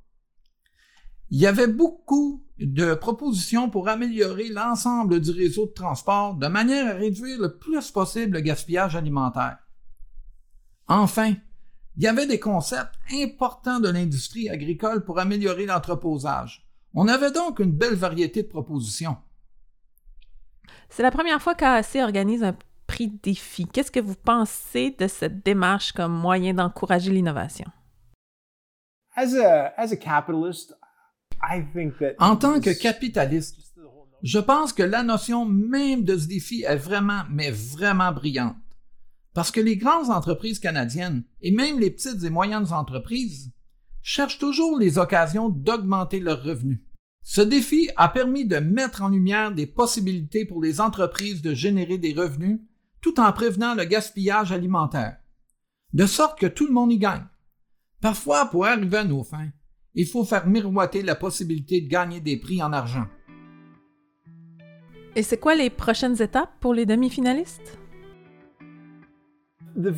Il 1.31 1.41
y 1.41 1.47
avait 1.47 1.67
beaucoup 1.67 2.45
de 2.59 2.95
propositions 2.95 3.69
pour 3.69 3.89
améliorer 3.89 4.49
l'ensemble 4.49 5.21
du 5.21 5.31
réseau 5.31 5.67
de 5.67 5.73
transport 5.73 6.35
de 6.35 6.47
manière 6.47 6.89
à 6.89 6.99
réduire 6.99 7.39
le 7.41 7.57
plus 7.57 7.91
possible 7.91 8.35
le 8.35 8.41
gaspillage 8.41 8.97
alimentaire. 8.97 9.59
Enfin, 10.89 11.35
il 11.97 12.03
y 12.03 12.07
avait 12.07 12.27
des 12.27 12.39
concepts 12.39 12.95
importants 13.13 13.81
de 13.81 13.89
l'industrie 13.89 14.49
agricole 14.49 15.05
pour 15.05 15.19
améliorer 15.19 15.67
l'entreposage. 15.67 16.67
On 16.95 17.09
avait 17.09 17.33
donc 17.33 17.59
une 17.59 17.73
belle 17.73 17.95
variété 17.95 18.43
de 18.43 18.49
propositions. 18.49 19.17
C'est 20.89 21.03
la 21.03 21.11
première 21.11 21.43
fois 21.43 21.55
qu'AAC 21.55 21.97
organise 21.97 22.45
un 22.45 22.57
prix 22.87 23.09
défi. 23.09 23.67
Qu'est-ce 23.67 23.91
que 23.91 24.01
vous 24.01 24.15
pensez 24.15 24.95
de 24.99 25.09
cette 25.09 25.45
démarche 25.45 25.93
comme 25.93 26.13
moyen 26.13 26.55
d'encourager 26.55 27.11
l'innovation? 27.11 27.67
As 29.17 29.35
a, 29.35 29.73
as 29.77 29.93
a 29.93 29.97
capitalist, 29.97 30.77
en 32.19 32.37
tant 32.37 32.61
que 32.61 32.71
capitaliste, 32.71 33.57
je 34.23 34.39
pense 34.39 34.73
que 34.73 34.83
la 34.83 35.03
notion 35.03 35.45
même 35.45 36.05
de 36.05 36.17
ce 36.17 36.27
défi 36.27 36.63
est 36.63 36.77
vraiment, 36.77 37.23
mais 37.31 37.51
vraiment 37.51 38.13
brillante. 38.13 38.57
Parce 39.35 39.51
que 39.51 39.61
les 39.61 39.77
grandes 39.77 40.11
entreprises 40.11 40.59
canadiennes, 40.59 41.25
et 41.43 41.51
même 41.51 41.79
les 41.79 41.91
petites 41.91 42.25
et 42.25 42.31
moyennes 42.31 42.73
entreprises, 42.73 43.53
cherchent 44.03 44.39
toujours 44.39 44.79
les 44.79 44.99
occasions 44.99 45.49
d'augmenter 45.49 46.21
leurs 46.21 46.43
revenus. 46.43 46.81
Ce 47.23 47.41
défi 47.41 47.91
a 47.97 48.09
permis 48.09 48.47
de 48.47 48.59
mettre 48.59 49.03
en 49.03 49.09
lumière 49.09 49.53
des 49.53 49.67
possibilités 49.67 50.45
pour 50.45 50.63
les 50.63 50.81
entreprises 50.81 51.43
de 51.43 51.55
générer 51.55 51.99
des 51.99 52.15
revenus 52.15 52.61
tout 53.01 53.21
en 53.21 53.33
prévenant 53.33 53.75
le 53.75 53.85
gaspillage 53.85 54.53
alimentaire. 54.53 55.19
De 55.93 56.07
sorte 56.07 56.39
que 56.39 56.47
tout 56.47 56.67
le 56.67 56.73
monde 56.73 56.93
y 56.93 56.99
gagne. 56.99 57.27
Parfois, 58.01 58.47
pour 58.47 58.67
arriver 58.67 58.99
à 58.99 59.05
nos 59.05 59.25
fins, 59.25 59.51
il 59.97 60.07
faut 60.07 60.25
faire 60.25 60.47
miroiter 60.47 61.03
la 61.03 61.15
possibilité 61.15 61.81
de 61.81 61.89
gagner 61.89 62.21
des 62.21 62.37
prix 62.37 62.63
en 62.63 62.73
argent. 62.73 63.07
Et 65.17 65.23
c'est 65.23 65.39
quoi 65.39 65.55
les 65.55 65.71
prochaines 65.71 66.21
étapes 66.21 66.53
pour 66.61 66.75
les 66.75 66.85
demi-finalistes? 66.85 67.79
Le 69.75 69.95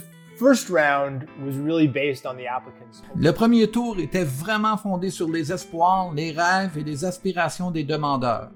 premier 3.33 3.67
tour 3.69 3.99
était 3.99 4.25
vraiment 4.25 4.76
fondé 4.76 5.11
sur 5.11 5.28
les 5.28 5.52
espoirs, 5.52 6.14
les 6.14 6.31
rêves 6.31 6.78
et 6.78 6.85
les 6.85 7.05
aspirations 7.05 7.73
des 7.73 7.83
demandeurs. 7.83 8.52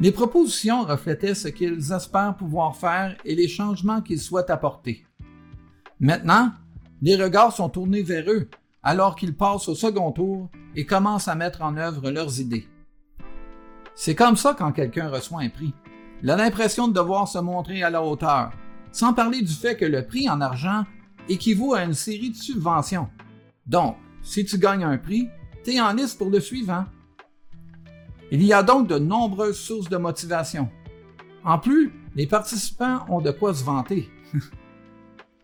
Les 0.00 0.12
propositions 0.12 0.84
reflétaient 0.84 1.34
ce 1.34 1.48
qu'ils 1.48 1.92
espèrent 1.92 2.36
pouvoir 2.36 2.76
faire 2.76 3.14
et 3.26 3.34
les 3.34 3.48
changements 3.48 4.00
qu'ils 4.00 4.20
souhaitent 4.20 4.50
apporter. 4.50 5.06
Maintenant, 6.00 6.52
les 7.02 7.16
regards 7.16 7.52
sont 7.52 7.68
tournés 7.68 8.02
vers 8.02 8.30
eux 8.30 8.48
alors 8.86 9.16
qu'ils 9.16 9.34
passent 9.34 9.66
au 9.66 9.74
second 9.74 10.12
tour 10.12 10.48
et 10.76 10.86
commencent 10.86 11.26
à 11.26 11.34
mettre 11.34 11.62
en 11.62 11.76
œuvre 11.76 12.08
leurs 12.12 12.40
idées. 12.40 12.68
C'est 13.96 14.14
comme 14.14 14.36
ça 14.36 14.54
quand 14.56 14.70
quelqu'un 14.70 15.08
reçoit 15.08 15.40
un 15.40 15.48
prix. 15.48 15.74
Il 16.22 16.30
a 16.30 16.36
l'impression 16.36 16.86
de 16.86 16.92
devoir 16.92 17.26
se 17.26 17.38
montrer 17.38 17.82
à 17.82 17.90
la 17.90 18.00
hauteur, 18.00 18.52
sans 18.92 19.12
parler 19.12 19.42
du 19.42 19.52
fait 19.52 19.76
que 19.76 19.84
le 19.84 20.06
prix 20.06 20.30
en 20.30 20.40
argent 20.40 20.84
équivaut 21.28 21.74
à 21.74 21.82
une 21.82 21.94
série 21.94 22.30
de 22.30 22.36
subventions. 22.36 23.08
Donc, 23.66 23.96
si 24.22 24.44
tu 24.44 24.56
gagnes 24.56 24.84
un 24.84 24.98
prix, 24.98 25.28
tu 25.64 25.72
es 25.72 25.80
en 25.80 25.92
liste 25.92 26.16
pour 26.16 26.30
le 26.30 26.38
suivant. 26.38 26.84
Il 28.30 28.44
y 28.44 28.52
a 28.52 28.62
donc 28.62 28.86
de 28.86 29.00
nombreuses 29.00 29.58
sources 29.58 29.88
de 29.88 29.96
motivation. 29.96 30.70
En 31.44 31.58
plus, 31.58 31.92
les 32.14 32.28
participants 32.28 33.04
ont 33.08 33.20
de 33.20 33.32
quoi 33.32 33.52
se 33.52 33.64
vanter. 33.64 34.08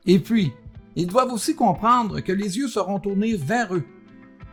Et 0.06 0.20
puis, 0.20 0.52
ils 0.96 1.06
doivent 1.06 1.32
aussi 1.32 1.54
comprendre 1.54 2.20
que 2.20 2.32
les 2.32 2.58
yeux 2.58 2.68
seront 2.68 2.98
tournés 2.98 3.36
vers 3.36 3.74
eux. 3.74 3.84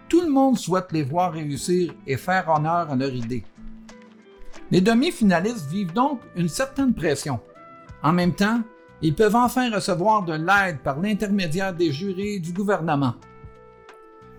Tout 0.08 0.22
le 0.22 0.29
monde 0.29 0.58
souhaite 0.58 0.91
les 0.91 1.03
voir 1.03 1.34
réussir 1.34 1.93
et 2.08 2.17
faire 2.17 2.50
honneur 2.50 2.89
à 2.89 2.96
leur 2.96 3.13
idée. 3.13 3.43
Les 4.72 4.81
demi-finalistes 4.81 5.69
vivent 5.69 5.93
donc 5.93 6.22
une 6.36 6.50
certaine 6.50 6.93
pression. 6.93 7.39
En 8.03 8.13
même 8.13 8.34
temps, 8.34 8.62
ils 9.01 9.15
peuvent 9.15 9.36
enfin 9.36 9.74
recevoir 9.74 10.24
de 10.24 10.34
l'aide 10.34 10.79
par 10.84 11.00
l'intermédiaire 11.00 11.74
des 11.74 11.91
jurés 11.91 12.36
et 12.36 12.39
du 12.39 12.53
gouvernement. 12.53 13.15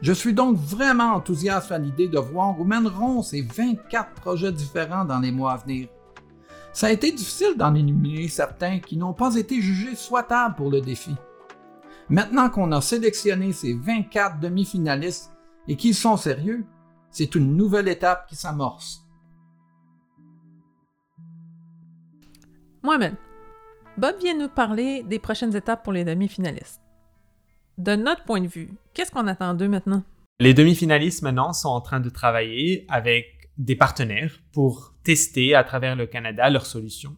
Je 0.03 0.13
suis 0.13 0.33
donc 0.33 0.57
vraiment 0.57 1.15
enthousiaste 1.15 1.73
à 1.73 1.79
l'idée 1.79 2.09
de 2.09 2.19
voir 2.19 2.59
où 2.59 2.65
mèneront 2.65 3.23
ces 3.23 3.43
24 3.43 4.13
projets 4.13 4.53
différents 4.53 5.05
dans 5.05 5.21
les 5.21 5.33
mois 5.33 5.53
à 5.53 5.57
venir. 5.59 5.89
Ça 6.73 6.87
a 6.87 6.91
été 6.91 7.13
difficile 7.13 7.57
d'en 7.57 7.75
éliminer 7.75 8.29
certains 8.29 8.79
qui 8.79 8.97
n'ont 8.97 9.13
pas 9.13 9.35
été 9.35 9.61
jugés 9.61 9.95
souhaitables 9.95 10.55
pour 10.55 10.71
le 10.71 10.81
défi. 10.81 11.15
Maintenant 12.11 12.51
qu'on 12.51 12.73
a 12.73 12.81
sélectionné 12.81 13.53
ces 13.53 13.73
24 13.73 14.41
demi-finalistes 14.41 15.31
et 15.69 15.77
qu'ils 15.77 15.95
sont 15.95 16.17
sérieux, 16.17 16.67
c'est 17.13 17.37
une 17.37 17.57
nouvelle 17.57 17.87
étape 17.87 18.27
qui 18.29 18.35
s'amorce. 18.35 19.07
Mohamed, 22.83 23.15
Bob 23.97 24.17
vient 24.19 24.37
nous 24.37 24.49
parler 24.49 25.05
des 25.05 25.21
prochaines 25.21 25.55
étapes 25.55 25.85
pour 25.85 25.93
les 25.93 26.05
demi-finalistes. 26.05 26.83
De 27.79 27.95
notre 27.95 28.25
point 28.25 28.41
de 28.41 28.49
vue, 28.49 28.71
qu'est-ce 28.93 29.13
qu'on 29.13 29.29
attend 29.29 29.55
d'eux 29.55 29.69
maintenant? 29.69 30.03
Les 30.41 30.53
demi-finalistes 30.53 31.23
maintenant 31.23 31.53
sont 31.53 31.69
en 31.69 31.81
train 31.81 32.01
de 32.01 32.11
travailler 32.11 32.87
avec 32.89 33.51
des 33.57 33.77
partenaires 33.77 34.41
pour 34.53 34.95
tester 35.05 35.55
à 35.55 35.63
travers 35.63 35.95
le 35.95 36.09
Canada 36.09 36.51
leurs 36.51 36.67
solutions. 36.67 37.15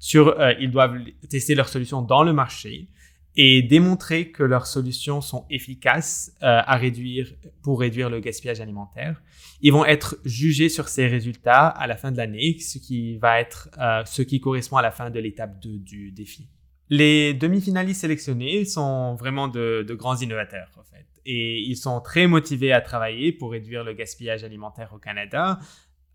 Sur, 0.00 0.40
euh, 0.40 0.54
ils 0.58 0.72
doivent 0.72 0.98
tester 1.30 1.54
leurs 1.54 1.68
solutions 1.68 2.02
dans 2.02 2.24
le 2.24 2.32
marché 2.32 2.88
et 3.36 3.62
démontrer 3.62 4.30
que 4.30 4.42
leurs 4.42 4.66
solutions 4.66 5.20
sont 5.20 5.44
efficaces 5.50 6.32
euh, 6.42 6.60
à 6.64 6.76
réduire 6.76 7.32
pour 7.62 7.80
réduire 7.80 8.08
le 8.08 8.20
gaspillage 8.20 8.60
alimentaire. 8.60 9.20
Ils 9.60 9.72
vont 9.72 9.84
être 9.84 10.16
jugés 10.24 10.68
sur 10.68 10.88
ces 10.88 11.06
résultats 11.06 11.66
à 11.66 11.86
la 11.86 11.96
fin 11.96 12.12
de 12.12 12.16
l'année, 12.16 12.58
ce 12.60 12.78
qui 12.78 13.16
va 13.18 13.40
être 13.40 13.70
euh, 13.78 14.02
ce 14.04 14.22
qui 14.22 14.40
correspond 14.40 14.76
à 14.76 14.82
la 14.82 14.90
fin 14.90 15.10
de 15.10 15.18
l'étape 15.18 15.60
2 15.60 15.78
du 15.78 16.12
défi. 16.12 16.48
Les 16.90 17.34
demi-finalistes 17.34 18.02
sélectionnés 18.02 18.64
sont 18.66 19.14
vraiment 19.14 19.48
de, 19.48 19.84
de, 19.88 19.94
grands 19.94 20.16
innovateurs 20.16 20.70
en 20.78 20.84
fait, 20.84 21.06
et 21.24 21.60
ils 21.60 21.76
sont 21.76 22.00
très 22.00 22.26
motivés 22.26 22.72
à 22.72 22.82
travailler 22.82 23.32
pour 23.32 23.52
réduire 23.52 23.82
le 23.82 23.94
gaspillage 23.94 24.44
alimentaire 24.44 24.92
au 24.94 24.98
Canada. 24.98 25.58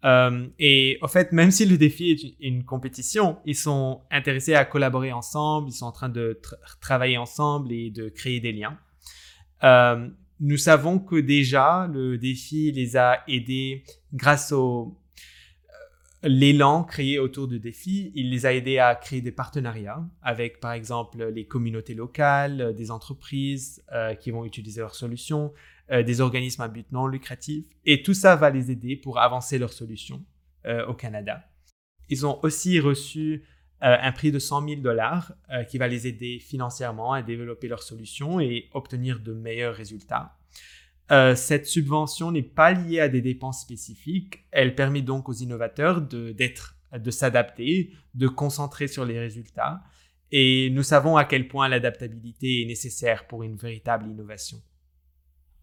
Euh, 0.06 0.48
et 0.60 0.98
en 1.02 1.08
fait, 1.08 1.32
même 1.32 1.52
si 1.52 1.66
le 1.66 1.78
défi 1.78 2.12
est 2.12 2.48
une 2.48 2.64
compétition, 2.64 3.38
ils 3.46 3.56
sont 3.56 4.02
intéressés 4.12 4.56
à 4.56 4.66
collaborer 4.66 5.12
ensemble, 5.12 5.70
ils 5.70 5.74
sont 5.74 5.86
en 5.86 5.92
train 5.92 6.10
de 6.10 6.40
travailler 6.80 7.18
ensemble 7.18 7.72
et 7.74 7.90
de 7.90 8.10
créer 8.10 8.40
des 8.40 8.54
liens. 8.54 8.78
Euh, 9.64 10.08
nous 10.40 10.58
savons 10.58 11.00
que 11.00 11.18
déjà, 11.18 11.90
le 11.92 12.18
défi 12.18 12.72
les 12.72 12.96
a 12.96 13.24
aidés 13.28 13.84
grâce 14.14 14.54
au 14.54 14.98
euh, 16.24 16.30
l'élan 16.30 16.86
créé 16.86 17.20
autour 17.20 17.50
du 17.50 17.60
défi. 17.60 18.14
Il 18.16 18.30
les 18.30 18.46
a 18.46 18.54
aidés 18.54 18.80
à 18.80 18.96
créer 18.96 19.20
des 19.20 19.34
partenariats 19.34 20.02
avec, 20.22 20.62
par 20.62 20.72
exemple, 20.72 21.26
les 21.26 21.46
communautés 21.46 21.94
locales, 21.94 22.74
des 22.74 22.90
entreprises 22.90 23.84
qui 24.22 24.32
vont 24.32 24.46
utiliser 24.46 24.80
leurs 24.80 24.96
solutions, 24.96 25.52
euh, 25.92 26.04
des 26.04 26.22
organismes 26.22 26.62
à 26.62 26.68
but 26.68 26.92
non 26.92 27.08
lucratif. 27.08 27.66
Et 27.84 28.04
tout 28.04 28.14
ça 28.14 28.36
va 28.36 28.52
les 28.52 28.70
aider 28.70 28.96
pour 28.96 29.18
avancer 29.18 29.58
leurs 29.58 29.74
solutions 29.74 30.24
euh, 30.68 30.86
au 30.86 30.94
Canada. 30.94 31.44
Ils 32.10 32.28
ont 32.28 32.40
aussi 32.44 32.80
reçu 32.80 33.44
euh, 33.82 33.98
un 34.00 34.12
prix 34.12 34.32
de 34.32 34.38
100 34.38 34.68
000 34.68 34.82
dollars 34.82 35.34
qui 35.68 35.80
va 35.80 35.88
les 35.88 36.06
aider 36.06 36.38
financièrement 36.38 37.14
à 37.14 37.24
développer 37.24 37.68
leurs 37.68 37.82
solutions 37.82 38.40
et 38.40 38.70
obtenir 38.74 39.20
de 39.20 39.34
meilleurs 39.34 39.74
résultats. 39.74 40.38
cette 41.36 41.66
subvention 41.66 42.32
n'est 42.32 42.44
pas 42.44 42.72
liée 42.72 43.00
à 43.00 43.10
des 43.10 43.22
dépenses 43.22 43.62
spécifiques. 43.62 44.46
Elle 44.52 44.76
permet 44.76 45.02
donc 45.02 45.28
aux 45.28 45.34
innovateurs 45.34 46.02
de, 46.02 46.36
de 46.94 47.12
s'adapter, 47.12 47.94
de 48.14 48.28
concentrer 48.28 48.88
sur 48.88 49.06
les 49.06 49.20
résultats. 49.20 49.82
Et 50.32 50.70
nous 50.72 50.84
savons 50.84 51.18
à 51.18 51.26
quel 51.26 51.48
point 51.48 51.68
l'adaptabilité 51.68 52.62
est 52.62 52.66
nécessaire 52.66 53.26
pour 53.26 53.42
une 53.42 53.56
véritable 53.56 54.08
innovation. 54.08 54.62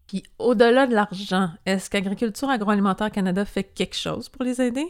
Puis 0.07 0.23
au-delà 0.39 0.87
de 0.87 0.93
l'argent, 0.93 1.49
est-ce 1.65 1.89
qu'Agriculture 1.89 2.49
Agroalimentaire 2.49 3.11
Canada 3.11 3.43
fait 3.43 3.63
quelque 3.63 3.95
chose 3.95 4.29
pour 4.29 4.43
les 4.43 4.61
aider? 4.61 4.87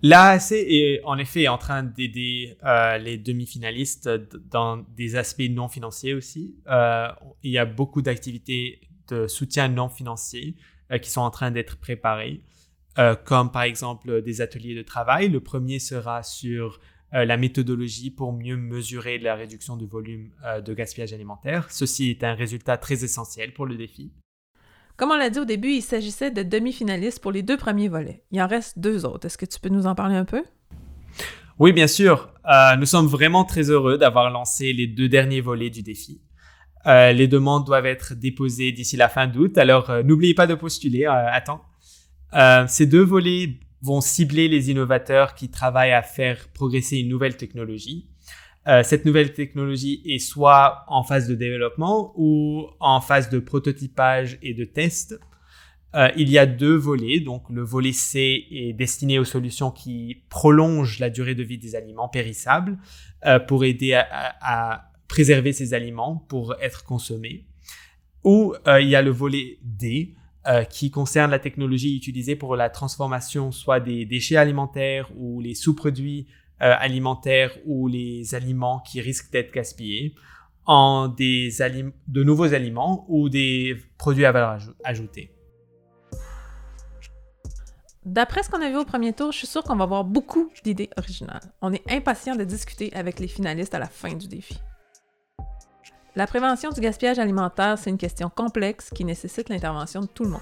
L'AAC 0.00 0.52
est 0.52 1.00
en 1.04 1.18
effet 1.18 1.48
en 1.48 1.58
train 1.58 1.82
d'aider 1.82 2.56
euh, 2.64 2.98
les 2.98 3.18
demi-finalistes 3.18 4.08
dans 4.48 4.78
des 4.96 5.16
aspects 5.16 5.50
non 5.50 5.68
financiers 5.68 6.14
aussi. 6.14 6.56
Euh, 6.68 7.08
il 7.42 7.50
y 7.50 7.58
a 7.58 7.64
beaucoup 7.64 8.00
d'activités 8.00 8.80
de 9.08 9.26
soutien 9.26 9.68
non 9.68 9.88
financier 9.88 10.54
euh, 10.92 10.98
qui 10.98 11.10
sont 11.10 11.20
en 11.20 11.30
train 11.30 11.50
d'être 11.50 11.78
préparées, 11.78 12.42
comme 13.24 13.52
par 13.52 13.62
exemple 13.62 14.22
des 14.22 14.40
ateliers 14.40 14.74
de 14.74 14.82
travail. 14.82 15.28
Le 15.28 15.38
premier 15.38 15.78
sera 15.78 16.24
sur 16.24 16.80
euh, 17.14 17.24
la 17.24 17.38
méthodologie 17.38 18.10
pour 18.10 18.34
mieux 18.34 18.56
mesurer 18.58 19.18
la 19.18 19.34
réduction 19.34 19.78
du 19.78 19.86
volume 19.86 20.30
euh, 20.44 20.60
de 20.60 20.74
gaspillage 20.74 21.14
alimentaire. 21.14 21.70
Ceci 21.70 22.10
est 22.10 22.22
un 22.22 22.34
résultat 22.34 22.76
très 22.76 23.02
essentiel 23.02 23.54
pour 23.54 23.64
le 23.64 23.76
défi. 23.76 24.12
Comme 24.98 25.12
on 25.12 25.16
l'a 25.16 25.30
dit 25.30 25.38
au 25.38 25.46
début, 25.46 25.70
il 25.70 25.80
s'agissait 25.80 26.30
de 26.30 26.42
demi-finalistes 26.42 27.20
pour 27.20 27.32
les 27.32 27.42
deux 27.42 27.56
premiers 27.56 27.88
volets. 27.88 28.24
Il 28.30 28.42
en 28.42 28.46
reste 28.46 28.78
deux 28.78 29.06
autres. 29.06 29.26
Est-ce 29.26 29.38
que 29.38 29.46
tu 29.46 29.58
peux 29.58 29.70
nous 29.70 29.86
en 29.86 29.94
parler 29.94 30.16
un 30.16 30.26
peu? 30.26 30.44
Oui, 31.58 31.72
bien 31.72 31.86
sûr. 31.86 32.30
Euh, 32.46 32.76
nous 32.76 32.84
sommes 32.84 33.06
vraiment 33.06 33.44
très 33.44 33.70
heureux 33.70 33.96
d'avoir 33.96 34.30
lancé 34.30 34.74
les 34.74 34.86
deux 34.86 35.08
derniers 35.08 35.40
volets 35.40 35.70
du 35.70 35.82
défi. 35.82 36.20
les 36.84 37.26
demandes 37.26 37.64
doivent 37.64 37.86
être 37.86 38.14
déposées 38.14 38.72
d'ici 38.72 38.96
la 38.96 39.08
fin 39.08 39.26
d'août, 39.26 39.56
alors 39.56 39.90
n'oubliez 40.04 40.34
pas 40.34 40.46
de 40.46 40.54
postuler 40.54 41.04
à 41.06 41.40
temps. 41.40 41.62
ces 42.66 42.86
deux 42.86 43.02
volets 43.02 43.58
vont 43.82 44.00
cibler 44.00 44.48
les 44.48 44.70
innovateurs 44.70 45.34
qui 45.34 45.50
travaillent 45.50 45.92
à 45.92 46.02
faire 46.02 46.48
progresser 46.48 46.98
une 46.98 47.08
nouvelle 47.08 47.36
technologie. 47.36 48.08
Euh, 48.66 48.82
cette 48.82 49.04
nouvelle 49.06 49.32
technologie 49.32 50.02
est 50.04 50.18
soit 50.18 50.84
en 50.88 51.02
phase 51.02 51.26
de 51.26 51.34
développement 51.34 52.12
ou 52.16 52.66
en 52.80 53.00
phase 53.00 53.30
de 53.30 53.38
prototypage 53.38 54.38
et 54.42 54.52
de 54.52 54.64
test. 54.64 55.18
Euh, 55.94 56.10
il 56.16 56.28
y 56.28 56.36
a 56.36 56.44
deux 56.44 56.74
volets. 56.74 57.20
Donc, 57.20 57.48
le 57.48 57.62
volet 57.62 57.92
C 57.92 58.46
est 58.50 58.74
destiné 58.74 59.18
aux 59.18 59.24
solutions 59.24 59.70
qui 59.70 60.22
prolongent 60.28 60.98
la 60.98 61.08
durée 61.08 61.34
de 61.34 61.42
vie 61.42 61.56
des 61.56 61.76
aliments 61.76 62.08
périssables 62.08 62.76
euh, 63.24 63.38
pour 63.38 63.64
aider 63.64 63.94
à, 63.94 64.84
préserver 65.08 65.54
ces 65.54 65.72
aliments 65.72 66.16
pour 66.28 66.54
être 66.60 66.84
consommés. 66.84 67.46
Ou 68.24 68.54
il 68.66 68.88
y 68.88 68.94
a 68.94 69.00
le 69.00 69.10
volet 69.10 69.58
D 69.62 70.14
euh, 70.48 70.64
qui 70.64 70.90
concerne 70.90 71.30
la 71.30 71.38
technologie 71.38 71.94
utilisée 71.94 72.34
pour 72.34 72.56
la 72.56 72.70
transformation 72.70 73.52
soit 73.52 73.80
des 73.80 74.06
déchets 74.06 74.36
alimentaires 74.36 75.10
ou 75.16 75.42
les 75.42 75.54
sous-produits 75.54 76.26
euh, 76.62 76.74
alimentaires 76.78 77.52
ou 77.66 77.86
les 77.86 78.34
aliments 78.34 78.80
qui 78.80 79.02
risquent 79.02 79.30
d'être 79.30 79.52
gaspillés 79.52 80.14
en 80.64 81.08
des 81.08 81.50
de 82.06 82.24
nouveaux 82.24 82.54
aliments 82.54 83.04
ou 83.08 83.28
des 83.28 83.76
produits 83.98 84.24
à 84.24 84.32
valeur 84.32 84.58
ajoutée. 84.84 85.34
D'après 88.06 88.42
ce 88.42 88.48
qu'on 88.48 88.62
a 88.62 88.70
vu 88.70 88.76
au 88.76 88.86
premier 88.86 89.12
tour, 89.12 89.32
je 89.32 89.38
suis 89.38 89.46
sûr 89.46 89.62
qu'on 89.62 89.76
va 89.76 89.84
avoir 89.84 90.04
beaucoup 90.04 90.50
d'idées 90.64 90.88
originales. 90.96 91.52
On 91.60 91.74
est 91.74 91.82
impatient 91.92 92.36
de 92.36 92.44
discuter 92.44 92.90
avec 92.94 93.20
les 93.20 93.28
finalistes 93.28 93.74
à 93.74 93.78
la 93.78 93.86
fin 93.86 94.14
du 94.14 94.28
défi. 94.28 94.58
La 96.18 96.26
prévention 96.26 96.70
du 96.70 96.80
gaspillage 96.80 97.20
alimentaire, 97.20 97.78
c'est 97.78 97.90
une 97.90 97.96
question 97.96 98.28
complexe 98.28 98.90
qui 98.92 99.04
nécessite 99.04 99.48
l'intervention 99.48 100.00
de 100.00 100.06
tout 100.06 100.24
le 100.24 100.30
monde. 100.30 100.40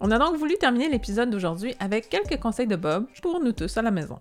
On 0.00 0.10
a 0.10 0.18
donc 0.18 0.36
voulu 0.36 0.56
terminer 0.58 0.88
l'épisode 0.88 1.30
d'aujourd'hui 1.30 1.76
avec 1.78 2.08
quelques 2.08 2.40
conseils 2.40 2.66
de 2.66 2.74
Bob 2.74 3.06
pour 3.22 3.38
nous 3.38 3.52
tous 3.52 3.76
à 3.76 3.82
la 3.82 3.92
maison. 3.92 4.18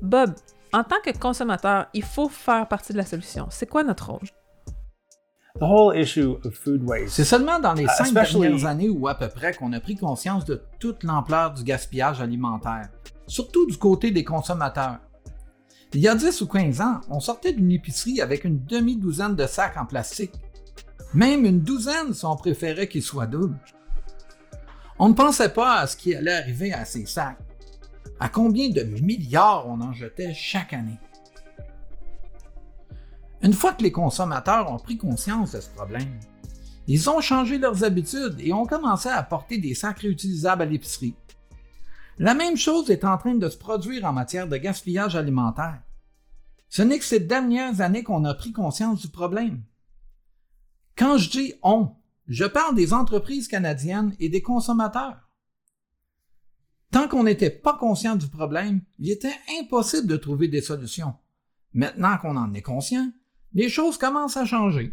Bob, 0.00 0.34
en 0.72 0.84
tant 0.84 1.00
que 1.04 1.10
consommateur, 1.18 1.88
il 1.94 2.04
faut 2.04 2.28
faire 2.28 2.68
partie 2.68 2.92
de 2.92 2.98
la 2.98 3.04
solution. 3.04 3.48
C'est 3.50 3.66
quoi 3.66 3.82
notre 3.82 4.12
rôle? 4.12 4.28
C'est 7.08 7.24
seulement 7.24 7.58
dans 7.58 7.72
les 7.72 7.86
uh, 7.86 7.88
cinq 7.88 8.14
dernières 8.14 8.66
années 8.66 8.88
ou 8.88 9.08
à 9.08 9.16
peu 9.16 9.28
près 9.30 9.52
qu'on 9.52 9.72
a 9.72 9.80
pris 9.80 9.96
conscience 9.96 10.44
de 10.44 10.62
toute 10.78 11.02
l'ampleur 11.02 11.54
du 11.54 11.64
gaspillage 11.64 12.20
alimentaire, 12.20 12.88
surtout 13.26 13.66
du 13.66 13.76
côté 13.76 14.12
des 14.12 14.22
consommateurs. 14.22 15.00
Il 15.92 16.00
y 16.00 16.08
a 16.08 16.14
10 16.14 16.40
ou 16.42 16.46
15 16.46 16.80
ans, 16.80 17.00
on 17.08 17.18
sortait 17.18 17.52
d'une 17.52 17.72
épicerie 17.72 18.20
avec 18.20 18.44
une 18.44 18.64
demi-douzaine 18.64 19.34
de 19.34 19.46
sacs 19.46 19.76
en 19.76 19.86
plastique. 19.86 20.34
Même 21.14 21.44
une 21.44 21.60
douzaine 21.60 22.14
si 22.14 22.24
on 22.24 22.36
préférait 22.36 22.86
qu'ils 22.86 23.02
soient 23.02 23.26
doubles. 23.26 23.58
On 25.00 25.08
ne 25.08 25.14
pensait 25.14 25.48
pas 25.48 25.80
à 25.80 25.86
ce 25.88 25.96
qui 25.96 26.14
allait 26.14 26.34
arriver 26.34 26.72
à 26.72 26.84
ces 26.84 27.06
sacs. 27.06 27.38
À 28.20 28.28
combien 28.28 28.70
de 28.70 28.82
milliards 28.82 29.66
on 29.66 29.80
en 29.80 29.92
jetait 29.92 30.32
chaque 30.32 30.74
année? 30.74 30.98
Une 33.42 33.54
fois 33.54 33.72
que 33.72 33.82
les 33.82 33.90
consommateurs 33.90 34.70
ont 34.70 34.78
pris 34.78 34.96
conscience 34.96 35.52
de 35.52 35.60
ce 35.60 35.70
problème, 35.70 36.20
ils 36.86 37.10
ont 37.10 37.20
changé 37.20 37.58
leurs 37.58 37.82
habitudes 37.82 38.36
et 38.38 38.52
ont 38.52 38.66
commencé 38.66 39.08
à 39.08 39.16
apporter 39.16 39.58
des 39.58 39.74
sacs 39.74 40.00
réutilisables 40.00 40.62
à 40.62 40.66
l'épicerie. 40.66 41.16
La 42.20 42.34
même 42.34 42.58
chose 42.58 42.90
est 42.90 43.06
en 43.06 43.16
train 43.16 43.34
de 43.34 43.48
se 43.48 43.56
produire 43.56 44.04
en 44.04 44.12
matière 44.12 44.46
de 44.46 44.58
gaspillage 44.58 45.16
alimentaire. 45.16 45.80
Ce 46.68 46.82
n'est 46.82 46.98
que 46.98 47.04
ces 47.06 47.18
dernières 47.18 47.80
années 47.80 48.02
qu'on 48.02 48.26
a 48.26 48.34
pris 48.34 48.52
conscience 48.52 49.00
du 49.00 49.08
problème. 49.08 49.62
Quand 50.98 51.16
je 51.16 51.30
dis 51.30 51.54
on, 51.62 51.92
je 52.28 52.44
parle 52.44 52.74
des 52.74 52.92
entreprises 52.92 53.48
canadiennes 53.48 54.14
et 54.20 54.28
des 54.28 54.42
consommateurs. 54.42 55.30
Tant 56.92 57.08
qu'on 57.08 57.24
n'était 57.24 57.48
pas 57.48 57.78
conscient 57.78 58.16
du 58.16 58.28
problème, 58.28 58.82
il 58.98 59.10
était 59.10 59.38
impossible 59.58 60.06
de 60.06 60.18
trouver 60.18 60.48
des 60.48 60.60
solutions. 60.60 61.14
Maintenant 61.72 62.18
qu'on 62.18 62.36
en 62.36 62.52
est 62.52 62.60
conscient, 62.60 63.10
les 63.54 63.70
choses 63.70 63.96
commencent 63.96 64.36
à 64.36 64.44
changer. 64.44 64.92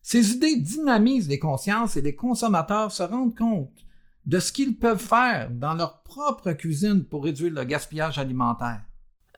Ces 0.00 0.32
idées 0.32 0.56
dynamisent 0.56 1.28
les 1.28 1.38
consciences 1.38 1.98
et 1.98 2.00
les 2.00 2.14
consommateurs 2.14 2.90
se 2.90 3.02
rendent 3.02 3.36
compte 3.36 3.85
de 4.26 4.40
ce 4.40 4.52
qu'ils 4.52 4.76
peuvent 4.76 5.00
faire 5.00 5.50
dans 5.50 5.74
leur 5.74 6.02
propre 6.02 6.52
cuisine 6.52 7.04
pour 7.04 7.24
réduire 7.24 7.52
le 7.52 7.64
gaspillage 7.64 8.18
alimentaire. 8.18 8.82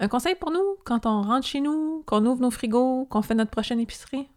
Un 0.00 0.08
conseil 0.08 0.34
pour 0.34 0.50
nous 0.50 0.76
quand 0.84 1.06
on 1.06 1.22
rentre 1.22 1.46
chez 1.46 1.60
nous, 1.60 2.02
qu'on 2.06 2.24
ouvre 2.24 2.40
nos 2.40 2.50
frigos, 2.50 3.06
qu'on 3.06 3.22
fait 3.22 3.34
notre 3.34 3.50
prochaine 3.50 3.80
épicerie? 3.80 4.28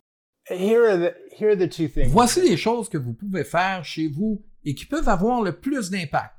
Voici 2.08 2.42
les 2.42 2.58
choses 2.58 2.90
que 2.90 2.98
vous 2.98 3.14
pouvez 3.14 3.44
faire 3.44 3.86
chez 3.86 4.08
vous 4.08 4.44
et 4.66 4.76
qui 4.76 4.86
peuvent 4.86 5.08
avoir 5.08 5.42
le 5.42 5.60
plus 5.60 5.90
d'impact. 5.90 6.36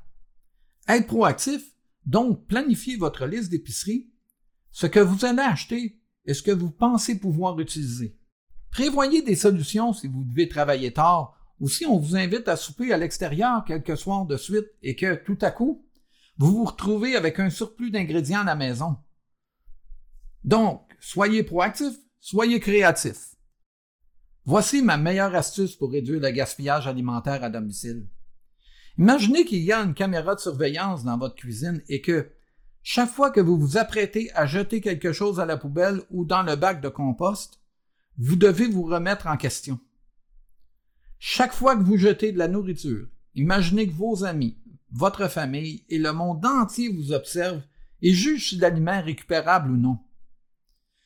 Être 0.88 1.06
proactif, 1.06 1.62
donc 2.04 2.46
planifier 2.46 2.96
votre 2.96 3.26
liste 3.26 3.50
d'épicerie, 3.50 4.10
ce 4.70 4.86
que 4.86 5.00
vous 5.00 5.24
allez 5.24 5.42
acheter 5.42 6.00
et 6.26 6.34
ce 6.34 6.42
que 6.42 6.50
vous 6.50 6.70
pensez 6.70 7.18
pouvoir 7.18 7.58
utiliser. 7.60 8.18
Prévoyez 8.70 9.22
des 9.22 9.36
solutions 9.36 9.92
si 9.92 10.08
vous 10.08 10.24
devez 10.24 10.48
travailler 10.48 10.92
tard 10.92 11.38
ou 11.62 11.68
si 11.68 11.86
on 11.86 11.96
vous 11.96 12.16
invite 12.16 12.48
à 12.48 12.56
souper 12.56 12.92
à 12.92 12.96
l'extérieur 12.96 13.64
quelques 13.64 13.96
soirs 13.96 14.26
de 14.26 14.36
suite 14.36 14.66
et 14.82 14.96
que 14.96 15.14
tout 15.14 15.38
à 15.40 15.52
coup, 15.52 15.86
vous 16.36 16.50
vous 16.50 16.64
retrouvez 16.64 17.14
avec 17.14 17.38
un 17.38 17.50
surplus 17.50 17.92
d'ingrédients 17.92 18.40
à 18.40 18.44
la 18.44 18.56
maison. 18.56 18.96
Donc, 20.42 20.82
soyez 20.98 21.44
proactif, 21.44 21.94
soyez 22.18 22.58
créatif. 22.58 23.36
Voici 24.44 24.82
ma 24.82 24.96
meilleure 24.96 25.36
astuce 25.36 25.76
pour 25.76 25.92
réduire 25.92 26.20
le 26.20 26.30
gaspillage 26.30 26.88
alimentaire 26.88 27.44
à 27.44 27.48
domicile. 27.48 28.08
Imaginez 28.98 29.44
qu'il 29.44 29.62
y 29.62 29.70
a 29.70 29.78
une 29.78 29.94
caméra 29.94 30.34
de 30.34 30.40
surveillance 30.40 31.04
dans 31.04 31.16
votre 31.16 31.36
cuisine 31.36 31.80
et 31.88 32.00
que 32.00 32.28
chaque 32.82 33.10
fois 33.10 33.30
que 33.30 33.40
vous 33.40 33.56
vous 33.56 33.76
apprêtez 33.76 34.32
à 34.34 34.46
jeter 34.46 34.80
quelque 34.80 35.12
chose 35.12 35.38
à 35.38 35.46
la 35.46 35.56
poubelle 35.56 36.02
ou 36.10 36.24
dans 36.24 36.42
le 36.42 36.56
bac 36.56 36.80
de 36.80 36.88
compost, 36.88 37.60
vous 38.18 38.34
devez 38.34 38.66
vous 38.66 38.82
remettre 38.82 39.28
en 39.28 39.36
question. 39.36 39.78
Chaque 41.24 41.52
fois 41.52 41.76
que 41.76 41.84
vous 41.84 41.98
jetez 41.98 42.32
de 42.32 42.38
la 42.38 42.48
nourriture, 42.48 43.06
imaginez 43.36 43.86
que 43.86 43.94
vos 43.94 44.24
amis, 44.24 44.58
votre 44.90 45.28
famille 45.28 45.84
et 45.88 45.98
le 45.98 46.12
monde 46.12 46.44
entier 46.44 46.88
vous 46.88 47.12
observent 47.12 47.62
et 48.00 48.12
jugent 48.12 48.48
si 48.48 48.56
l'aliment 48.56 48.94
est 48.94 49.02
récupérable 49.02 49.70
ou 49.70 49.76
non. 49.76 50.00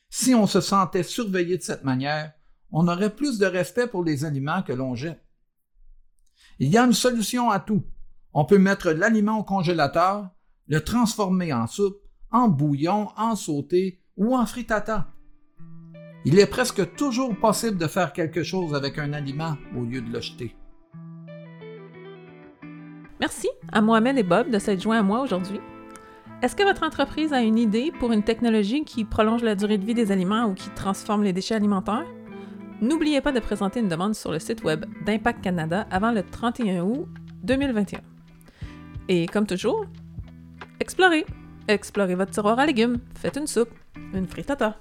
Si 0.09 0.33
on 0.33 0.47
se 0.47 0.59
sentait 0.59 1.03
surveillé 1.03 1.59
de 1.59 1.61
cette 1.61 1.83
manière, 1.83 2.33
on 2.71 2.87
aurait 2.87 3.15
plus 3.15 3.37
de 3.37 3.45
respect 3.45 3.85
pour 3.85 4.03
les 4.03 4.25
aliments 4.25 4.63
que 4.63 4.73
l'on 4.73 4.95
jette. 4.95 5.23
Il 6.57 6.69
y 6.69 6.79
a 6.79 6.85
une 6.85 6.93
solution 6.93 7.51
à 7.51 7.59
tout. 7.59 7.83
On 8.33 8.43
peut 8.43 8.57
mettre 8.57 8.89
l'aliment 8.89 9.37
au 9.37 9.43
congélateur, 9.43 10.31
le 10.65 10.83
transformer 10.83 11.53
en 11.53 11.67
soupe, 11.67 12.01
en 12.31 12.47
bouillon, 12.47 13.11
en 13.17 13.35
sauté 13.35 14.01
ou 14.15 14.35
en 14.35 14.47
frittata. 14.47 15.13
Il 16.29 16.39
est 16.39 16.45
presque 16.45 16.93
toujours 16.97 17.33
possible 17.37 17.77
de 17.77 17.87
faire 17.87 18.11
quelque 18.11 18.43
chose 18.43 18.75
avec 18.75 18.99
un 18.99 19.13
aliment 19.13 19.55
au 19.77 19.85
lieu 19.85 20.01
de 20.01 20.11
le 20.11 20.19
jeter. 20.19 20.53
Merci 23.21 23.47
à 23.71 23.79
Mohamed 23.79 24.17
et 24.17 24.23
Bob 24.23 24.49
de 24.49 24.59
s'être 24.59 24.81
joints 24.81 24.99
à 24.99 25.03
moi 25.03 25.21
aujourd'hui. 25.21 25.61
Est-ce 26.41 26.53
que 26.53 26.63
votre 26.63 26.83
entreprise 26.83 27.31
a 27.31 27.41
une 27.41 27.57
idée 27.57 27.93
pour 27.97 28.11
une 28.11 28.23
technologie 28.23 28.83
qui 28.83 29.05
prolonge 29.05 29.41
la 29.41 29.55
durée 29.55 29.77
de 29.77 29.85
vie 29.85 29.93
des 29.93 30.11
aliments 30.11 30.47
ou 30.47 30.53
qui 30.53 30.69
transforme 30.71 31.23
les 31.23 31.31
déchets 31.31 31.55
alimentaires? 31.55 32.05
N'oubliez 32.81 33.21
pas 33.21 33.31
de 33.31 33.39
présenter 33.39 33.79
une 33.79 33.87
demande 33.87 34.13
sur 34.13 34.33
le 34.33 34.39
site 34.39 34.65
web 34.65 34.83
d'Impact 35.05 35.41
Canada 35.41 35.87
avant 35.89 36.11
le 36.11 36.23
31 36.23 36.83
août 36.83 37.07
2021. 37.43 38.01
Et 39.07 39.27
comme 39.27 39.47
toujours, 39.47 39.85
explorez. 40.81 41.25
Explorez 41.69 42.15
votre 42.15 42.31
tiroir 42.31 42.59
à 42.59 42.65
légumes. 42.65 42.97
Faites 43.15 43.37
une 43.37 43.47
soupe, 43.47 43.71
une 44.13 44.27
frittata. 44.27 44.77